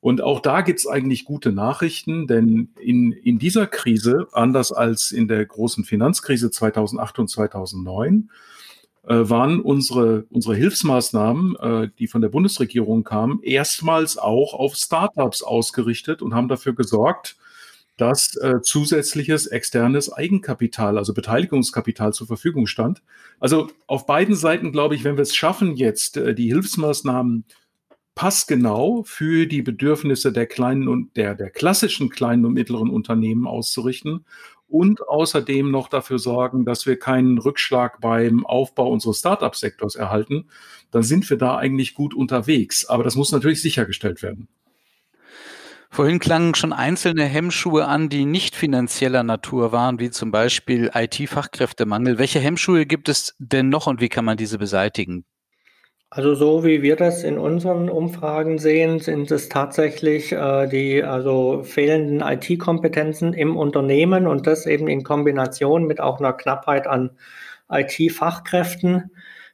Und 0.00 0.22
auch 0.22 0.40
da 0.40 0.60
gibt 0.60 0.78
es 0.78 0.86
eigentlich 0.86 1.24
gute 1.24 1.50
Nachrichten, 1.50 2.26
denn 2.26 2.70
in, 2.80 3.12
in 3.12 3.38
dieser 3.38 3.66
Krise, 3.66 4.28
anders 4.32 4.70
als 4.70 5.10
in 5.10 5.26
der 5.26 5.44
großen 5.44 5.84
Finanzkrise 5.84 6.50
2008 6.50 7.18
und 7.18 7.28
2009, 7.28 8.30
äh, 9.08 9.28
waren 9.28 9.60
unsere, 9.60 10.26
unsere 10.30 10.54
Hilfsmaßnahmen, 10.54 11.56
äh, 11.56 11.88
die 11.98 12.06
von 12.06 12.20
der 12.20 12.28
Bundesregierung 12.28 13.02
kamen, 13.02 13.40
erstmals 13.42 14.18
auch 14.18 14.54
auf 14.54 14.76
Startups 14.76 15.42
ausgerichtet 15.42 16.22
und 16.22 16.34
haben 16.34 16.48
dafür 16.48 16.74
gesorgt, 16.74 17.36
dass 17.96 18.36
äh, 18.36 18.60
zusätzliches 18.62 19.48
externes 19.48 20.12
Eigenkapital, 20.12 20.98
also 20.98 21.12
Beteiligungskapital 21.12 22.12
zur 22.12 22.28
Verfügung 22.28 22.66
stand. 22.66 23.02
Also 23.40 23.70
auf 23.88 24.06
beiden 24.06 24.36
Seiten 24.36 24.70
glaube 24.70 24.94
ich, 24.94 25.02
wenn 25.02 25.16
wir 25.16 25.22
es 25.22 25.34
schaffen, 25.34 25.74
jetzt 25.74 26.16
äh, 26.16 26.34
die 26.34 26.46
Hilfsmaßnahmen 26.46 27.44
passgenau 28.18 29.04
für 29.06 29.46
die 29.46 29.62
Bedürfnisse 29.62 30.32
der 30.32 30.46
kleinen 30.46 30.88
und 30.88 31.16
der, 31.16 31.36
der 31.36 31.50
klassischen 31.50 32.10
kleinen 32.10 32.44
und 32.46 32.52
mittleren 32.52 32.90
Unternehmen 32.90 33.46
auszurichten 33.46 34.24
und 34.66 35.06
außerdem 35.06 35.70
noch 35.70 35.86
dafür 35.86 36.18
sorgen, 36.18 36.64
dass 36.64 36.84
wir 36.84 36.98
keinen 36.98 37.38
Rückschlag 37.38 38.00
beim 38.00 38.44
Aufbau 38.44 38.90
unseres 38.90 39.20
Startup-Sektors 39.20 39.94
erhalten, 39.94 40.46
dann 40.90 41.04
sind 41.04 41.30
wir 41.30 41.38
da 41.38 41.58
eigentlich 41.58 41.94
gut 41.94 42.12
unterwegs. 42.12 42.86
Aber 42.86 43.04
das 43.04 43.14
muss 43.14 43.30
natürlich 43.30 43.62
sichergestellt 43.62 44.20
werden. 44.20 44.48
Vorhin 45.88 46.18
klangen 46.18 46.56
schon 46.56 46.72
einzelne 46.72 47.24
Hemmschuhe 47.24 47.86
an, 47.86 48.08
die 48.08 48.24
nicht 48.24 48.56
finanzieller 48.56 49.22
Natur 49.22 49.70
waren, 49.70 50.00
wie 50.00 50.10
zum 50.10 50.32
Beispiel 50.32 50.90
IT-Fachkräftemangel. 50.92 52.18
Welche 52.18 52.40
Hemmschuhe 52.40 52.84
gibt 52.84 53.08
es 53.08 53.36
denn 53.38 53.68
noch 53.68 53.86
und 53.86 54.00
wie 54.00 54.08
kann 54.08 54.24
man 54.24 54.36
diese 54.36 54.58
beseitigen? 54.58 55.24
Also 56.10 56.34
so 56.34 56.64
wie 56.64 56.80
wir 56.80 56.96
das 56.96 57.22
in 57.22 57.36
unseren 57.38 57.90
Umfragen 57.90 58.58
sehen, 58.58 58.98
sind 58.98 59.30
es 59.30 59.50
tatsächlich 59.50 60.32
äh, 60.32 60.66
die 60.66 61.04
also 61.04 61.62
fehlenden 61.64 62.22
IT-Kompetenzen 62.26 63.34
im 63.34 63.58
Unternehmen 63.58 64.26
und 64.26 64.46
das 64.46 64.64
eben 64.64 64.88
in 64.88 65.04
Kombination 65.04 65.86
mit 65.86 66.00
auch 66.00 66.18
einer 66.18 66.32
Knappheit 66.32 66.86
an 66.86 67.10
IT-Fachkräften. 67.70 69.10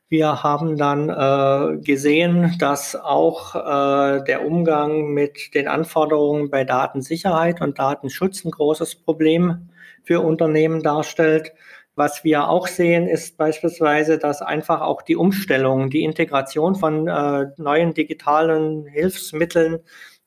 Wir 0.09 0.45
haben 0.45 0.77
dann 0.77 1.09
äh, 1.09 1.81
gesehen, 1.81 2.55
dass 2.61 2.95
auch 2.95 3.57
äh, 3.57 4.23
der 4.25 4.47
Umgang 4.47 5.09
mit 5.13 5.55
den 5.55 5.67
Anforderungen 5.67 6.51
bei 6.51 6.63
Datensicherheit 6.63 7.63
und 7.63 7.81
Datenschutz 7.81 8.45
ein 8.45 8.53
großes 8.53 8.95
Problem 8.95 9.71
für 10.05 10.21
Unternehmen 10.21 10.85
darstellt. 10.85 11.53
Was 11.97 12.25
wir 12.25 12.49
auch 12.49 12.67
sehen, 12.67 13.07
ist 13.07 13.37
beispielsweise, 13.37 14.19
dass 14.19 14.43
einfach 14.43 14.81
auch 14.81 15.03
die 15.03 15.15
Umstellung, 15.15 15.91
die 15.91 16.03
Integration 16.03 16.75
von 16.75 17.07
äh, 17.07 17.47
neuen 17.57 17.95
digitalen 17.95 18.87
Hilfsmitteln 18.87 19.79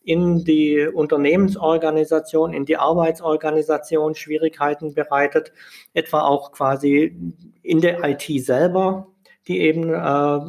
in 0.08 0.46
die 0.46 0.88
Unternehmensorganisation, 0.88 2.54
in 2.54 2.64
die 2.64 2.78
Arbeitsorganisation 2.78 4.16
Schwierigkeiten 4.16 4.94
bereitet, 4.94 5.52
etwa 5.94 6.22
auch 6.22 6.54
quasi 6.54 7.14
in 7.62 7.82
der 7.82 8.02
IT 8.06 8.24
selber, 8.46 9.08
die 9.50 9.60
eben 9.60 9.94
äh, 9.94 10.40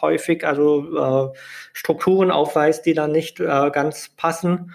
häufig 0.00 0.46
also 0.46 1.32
äh, 1.32 1.38
Strukturen 1.74 2.30
aufweist, 2.30 2.86
die 2.86 2.94
dann 2.94 3.12
nicht 3.12 3.38
äh, 3.40 3.70
ganz 3.70 4.08
passen. 4.16 4.72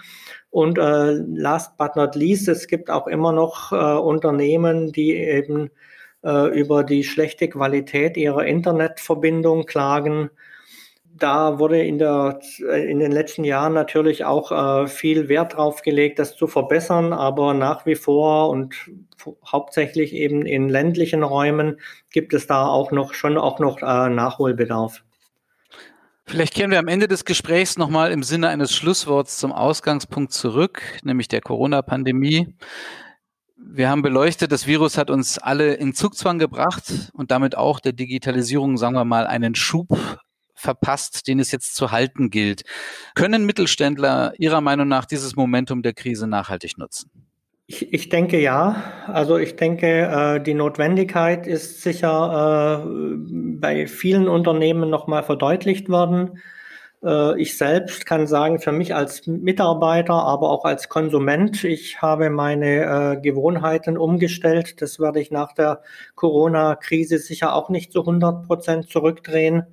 Und 0.56 0.78
äh, 0.78 1.12
last 1.36 1.76
but 1.76 1.98
not 1.98 2.16
least, 2.16 2.48
es 2.48 2.68
gibt 2.68 2.90
auch 2.90 3.08
immer 3.08 3.34
noch 3.34 3.74
äh, 3.74 3.76
Unternehmen, 3.76 4.94
die 4.94 5.14
eben 5.14 5.70
äh, 6.24 6.48
über 6.58 6.86
die 6.86 7.04
schlechte 7.04 7.50
Qualität 7.50 8.16
ihrer 8.16 8.46
Internetverbindung 8.46 9.66
klagen. 9.66 10.30
Da 11.04 11.60
wurde 11.60 11.84
in, 11.84 11.98
der, 11.98 12.40
äh, 12.70 12.90
in 12.90 13.00
den 13.00 13.12
letzten 13.12 13.44
Jahren 13.44 13.74
natürlich 13.74 14.24
auch 14.24 14.54
äh, 14.54 14.88
viel 14.88 15.28
Wert 15.28 15.58
drauf 15.58 15.82
gelegt, 15.82 16.20
das 16.20 16.38
zu 16.38 16.48
verbessern, 16.48 17.12
aber 17.12 17.54
nach 17.54 17.86
wie 17.86 17.96
vor 17.96 18.50
und 18.50 18.76
hauptsächlich 19.46 20.14
eben 20.14 20.46
in 20.46 20.70
ländlichen 20.70 21.24
Räumen 21.24 21.82
gibt 22.12 22.34
es 22.34 22.48
da 22.48 22.66
auch 22.66 22.94
noch 22.94 23.14
schon 23.14 23.38
auch 23.38 23.60
noch 23.60 23.82
äh, 23.82 24.10
Nachholbedarf. 24.10 25.04
Vielleicht 26.28 26.56
kehren 26.56 26.72
wir 26.72 26.80
am 26.80 26.88
Ende 26.88 27.08
des 27.08 27.24
Gesprächs 27.24 27.78
nochmal 27.78 28.12
im 28.12 28.24
Sinne 28.24 28.50
eines 28.50 28.76
Schlussworts 28.76 29.38
zum 29.38 29.52
Ausgangspunkt 29.52 30.34
zurück, 30.34 30.82
nämlich 31.04 31.28
der 31.28 31.40
Corona-Pandemie. 31.42 32.56
Wir 33.58 33.90
haben 33.90 34.02
beleuchtet, 34.02 34.52
das 34.52 34.66
Virus 34.66 34.98
hat 34.98 35.12
uns 35.12 35.38
alle 35.38 35.76
in 35.76 35.94
Zugzwang 35.94 36.40
gebracht 36.40 37.12
und 37.14 37.30
damit 37.30 37.56
auch 37.56 37.80
der 37.80 37.94
Digitalisierung, 37.94 38.78
sagen 38.78 38.96
wir 38.96 39.06
mal, 39.06 39.28
einen 39.28 39.54
Schub 39.54 39.88
verpasst, 40.56 41.28
den 41.28 41.40
es 41.40 41.52
jetzt 41.52 41.76
zu 41.76 41.92
halten 41.92 42.32
gilt. 42.32 42.64
Können 43.14 43.46
Mittelständler 43.46 44.34
Ihrer 44.40 44.62
Meinung 44.62 44.88
nach 44.88 45.06
dieses 45.06 45.36
Momentum 45.36 45.84
der 45.84 45.94
Krise 45.94 46.28
nachhaltig 46.28 46.78
nutzen? 46.78 47.25
Ich, 47.68 47.92
ich 47.94 48.10
denke 48.10 48.40
ja. 48.40 48.84
Also 49.08 49.38
ich 49.38 49.56
denke, 49.56 49.88
äh, 49.88 50.40
die 50.42 50.54
Notwendigkeit 50.54 51.48
ist 51.48 51.82
sicher 51.82 52.84
äh, 52.86 53.16
bei 53.60 53.88
vielen 53.88 54.28
Unternehmen 54.28 54.90
nochmal 54.90 55.24
verdeutlicht 55.24 55.90
worden. 55.90 56.42
Äh, 57.04 57.42
ich 57.42 57.58
selbst 57.58 58.06
kann 58.06 58.28
sagen, 58.28 58.60
für 58.60 58.72
mich 58.72 58.94
als 58.94 59.26
Mitarbeiter, 59.26 60.14
aber 60.14 60.52
auch 60.52 60.64
als 60.66 60.90
Konsument, 60.90 61.64
ich 61.64 62.02
habe 62.04 62.30
meine 62.30 63.20
Gewohnheiten 63.24 63.98
umgestellt. 63.98 64.82
Das 64.82 65.00
werde 65.00 65.20
ich 65.20 65.32
nach 65.32 65.54
der 65.54 65.82
Corona-Krise 66.16 67.18
sicher 67.18 67.56
auch 67.56 67.70
nicht 67.70 67.92
zu 67.92 68.02
100 68.02 68.46
Prozent 68.46 68.90
zurückdrehen 68.90 69.64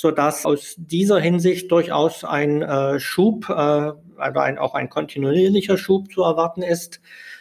so 0.00 0.12
dass 0.12 0.46
aus 0.46 0.76
dieser 0.78 1.18
Hinsicht 1.18 1.72
durchaus 1.72 2.22
ein 2.22 2.62
äh, 2.62 3.00
Schub, 3.00 3.48
äh, 3.48 3.52
also 3.52 4.38
ein, 4.38 4.56
auch 4.56 4.74
ein 4.74 4.88
kontinuierlicher 4.88 5.76
Schub 5.76 6.12
zu 6.12 6.22
erwarten 6.22 6.62
ist. 6.62 7.00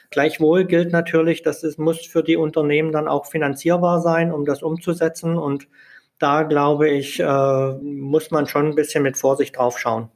Gleichwohl 0.09 0.65
gilt 0.65 0.91
natürlich, 0.91 1.43
dass 1.43 1.61
es 1.61 1.77
muss 1.77 2.03
für 2.07 2.23
die 2.23 2.35
Unternehmen 2.35 2.91
dann 2.91 3.07
auch 3.07 3.27
finanzierbar 3.27 4.01
sein, 4.01 4.31
um 4.31 4.43
das 4.43 4.63
umzusetzen. 4.63 5.37
Und 5.37 5.67
da 6.17 6.41
glaube 6.41 6.89
ich, 6.89 7.19
äh, 7.19 7.73
muss 7.73 8.31
man 8.31 8.47
schon 8.47 8.69
ein 8.69 8.75
bisschen 8.75 9.03
mit 9.03 9.17
Vorsicht 9.17 9.55
drauf 9.55 9.77
schauen. 9.77 10.09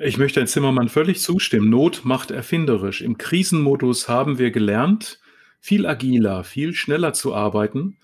Ich 0.00 0.16
möchte 0.16 0.40
Herrn 0.40 0.46
Zimmermann 0.46 0.88
völlig 0.88 1.20
zustimmen. 1.20 1.68
Not 1.68 2.00
macht 2.02 2.30
erfinderisch. 2.30 3.02
Im 3.02 3.18
Krisenmodus 3.18 4.08
haben 4.08 4.38
wir 4.38 4.52
gelernt, 4.52 5.20
viel 5.60 5.86
agiler, 5.86 6.44
viel 6.44 6.72
schneller 6.72 7.12
zu 7.12 7.34
arbeiten 7.34 7.98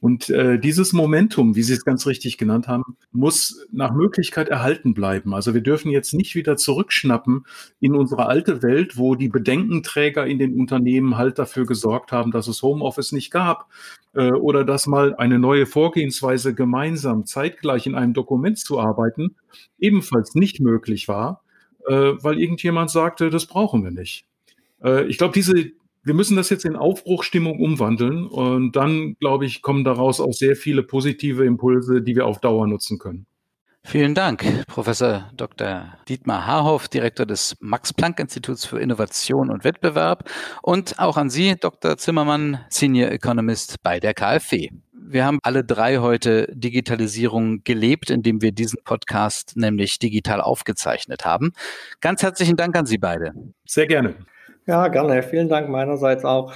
und 0.00 0.30
äh, 0.30 0.58
dieses 0.60 0.92
Momentum, 0.92 1.56
wie 1.56 1.62
Sie 1.62 1.72
es 1.72 1.84
ganz 1.84 2.06
richtig 2.06 2.38
genannt 2.38 2.68
haben, 2.68 2.96
muss 3.10 3.66
nach 3.72 3.92
Möglichkeit 3.92 4.48
erhalten 4.48 4.94
bleiben. 4.94 5.34
Also 5.34 5.54
wir 5.54 5.60
dürfen 5.60 5.90
jetzt 5.90 6.14
nicht 6.14 6.36
wieder 6.36 6.56
zurückschnappen 6.56 7.44
in 7.80 7.96
unsere 7.96 8.26
alte 8.26 8.62
Welt, 8.62 8.96
wo 8.96 9.16
die 9.16 9.28
Bedenkenträger 9.28 10.24
in 10.26 10.38
den 10.38 10.58
Unternehmen 10.58 11.16
halt 11.16 11.38
dafür 11.38 11.66
gesorgt 11.66 12.12
haben, 12.12 12.30
dass 12.30 12.46
es 12.46 12.62
Homeoffice 12.62 13.10
nicht 13.10 13.32
gab 13.32 13.68
äh, 14.14 14.30
oder 14.30 14.64
dass 14.64 14.86
mal 14.86 15.16
eine 15.16 15.40
neue 15.40 15.66
Vorgehensweise 15.66 16.54
gemeinsam 16.54 17.26
zeitgleich 17.26 17.86
in 17.86 17.96
einem 17.96 18.14
Dokument 18.14 18.58
zu 18.58 18.78
arbeiten 18.78 19.34
ebenfalls 19.80 20.36
nicht 20.36 20.60
möglich 20.60 21.08
war, 21.08 21.42
äh, 21.88 21.94
weil 21.94 22.38
irgendjemand 22.38 22.90
sagte, 22.90 23.30
das 23.30 23.46
brauchen 23.46 23.82
wir 23.82 23.90
nicht. 23.90 24.26
Äh, 24.82 25.06
ich 25.06 25.18
glaube, 25.18 25.34
diese 25.34 25.72
wir 26.08 26.14
müssen 26.14 26.36
das 26.36 26.48
jetzt 26.48 26.64
in 26.64 26.74
Aufbruchstimmung 26.74 27.60
umwandeln 27.60 28.26
und 28.26 28.74
dann, 28.74 29.14
glaube 29.20 29.44
ich, 29.44 29.60
kommen 29.60 29.84
daraus 29.84 30.20
auch 30.20 30.32
sehr 30.32 30.56
viele 30.56 30.82
positive 30.82 31.44
Impulse, 31.44 32.00
die 32.00 32.16
wir 32.16 32.26
auf 32.26 32.40
Dauer 32.40 32.66
nutzen 32.66 32.98
können. 32.98 33.26
Vielen 33.84 34.14
Dank, 34.14 34.44
Professor 34.66 35.30
Dr. 35.36 35.98
Dietmar 36.08 36.46
Haarhoff, 36.46 36.88
Direktor 36.88 37.26
des 37.26 37.56
Max-Planck-Instituts 37.60 38.64
für 38.64 38.80
Innovation 38.80 39.50
und 39.50 39.64
Wettbewerb 39.64 40.30
und 40.62 40.98
auch 40.98 41.18
an 41.18 41.28
Sie, 41.28 41.56
Dr. 41.60 41.98
Zimmermann, 41.98 42.60
Senior 42.70 43.10
Economist 43.10 43.82
bei 43.82 44.00
der 44.00 44.14
KfW. 44.14 44.70
Wir 44.92 45.26
haben 45.26 45.38
alle 45.42 45.62
drei 45.62 45.98
heute 45.98 46.48
Digitalisierung 46.54 47.64
gelebt, 47.64 48.08
indem 48.08 48.40
wir 48.40 48.52
diesen 48.52 48.78
Podcast 48.82 49.56
nämlich 49.56 49.98
digital 49.98 50.40
aufgezeichnet 50.40 51.26
haben. 51.26 51.52
Ganz 52.00 52.22
herzlichen 52.22 52.56
Dank 52.56 52.76
an 52.76 52.86
Sie 52.86 52.98
beide. 52.98 53.32
Sehr 53.66 53.86
gerne. 53.86 54.16
Ja, 54.68 54.88
gerne. 54.88 55.22
Vielen 55.22 55.48
Dank 55.48 55.70
meinerseits 55.70 56.26
auch. 56.26 56.52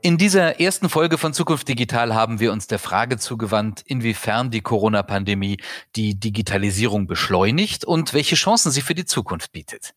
In 0.00 0.16
dieser 0.16 0.60
ersten 0.60 0.88
Folge 0.88 1.18
von 1.18 1.32
Zukunft 1.32 1.66
Digital 1.66 2.14
haben 2.14 2.38
wir 2.38 2.52
uns 2.52 2.68
der 2.68 2.78
Frage 2.78 3.16
zugewandt, 3.16 3.82
inwiefern 3.84 4.50
die 4.50 4.60
Corona-Pandemie 4.60 5.56
die 5.96 6.20
Digitalisierung 6.20 7.08
beschleunigt 7.08 7.84
und 7.84 8.14
welche 8.14 8.36
Chancen 8.36 8.70
sie 8.70 8.82
für 8.82 8.94
die 8.94 9.06
Zukunft 9.06 9.50
bietet. 9.50 9.94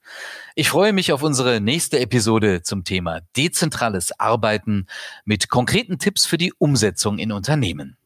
Ich 0.55 0.69
freue 0.69 0.91
mich 0.91 1.11
auf 1.11 1.21
unsere 1.21 1.61
nächste 1.61 1.99
Episode 1.99 2.63
zum 2.63 2.83
Thema 2.83 3.19
dezentrales 3.35 4.19
Arbeiten 4.19 4.87
mit 5.23 5.49
konkreten 5.49 5.99
Tipps 5.99 6.25
für 6.25 6.39
die 6.39 6.53
Umsetzung 6.57 7.19
in 7.19 7.31
Unternehmen. 7.31 7.97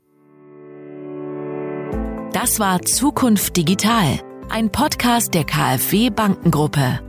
Das 2.34 2.60
war 2.60 2.82
Zukunft 2.82 3.56
Digital 3.56 4.19
ein 4.52 4.70
Podcast 4.70 5.34
der 5.34 5.46
KfW 5.46 6.10
Bankengruppe. 6.10 7.00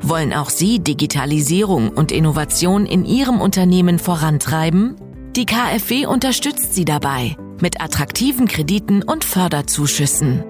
Wollen 0.00 0.32
auch 0.32 0.48
Sie 0.48 0.78
Digitalisierung 0.78 1.90
und 1.90 2.10
Innovation 2.10 2.86
in 2.86 3.04
Ihrem 3.04 3.40
Unternehmen 3.40 3.98
vorantreiben? 3.98 4.96
Die 5.36 5.44
KfW 5.44 6.06
unterstützt 6.06 6.74
Sie 6.74 6.86
dabei 6.86 7.36
mit 7.60 7.82
attraktiven 7.82 8.48
Krediten 8.48 9.02
und 9.02 9.22
Förderzuschüssen. 9.22 10.44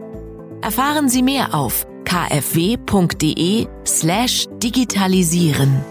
Erfahren 0.63 1.09
Sie 1.09 1.23
mehr 1.23 1.55
auf 1.55 1.87
kfw.de 2.05 3.67
slash 3.85 4.47
digitalisieren. 4.63 5.85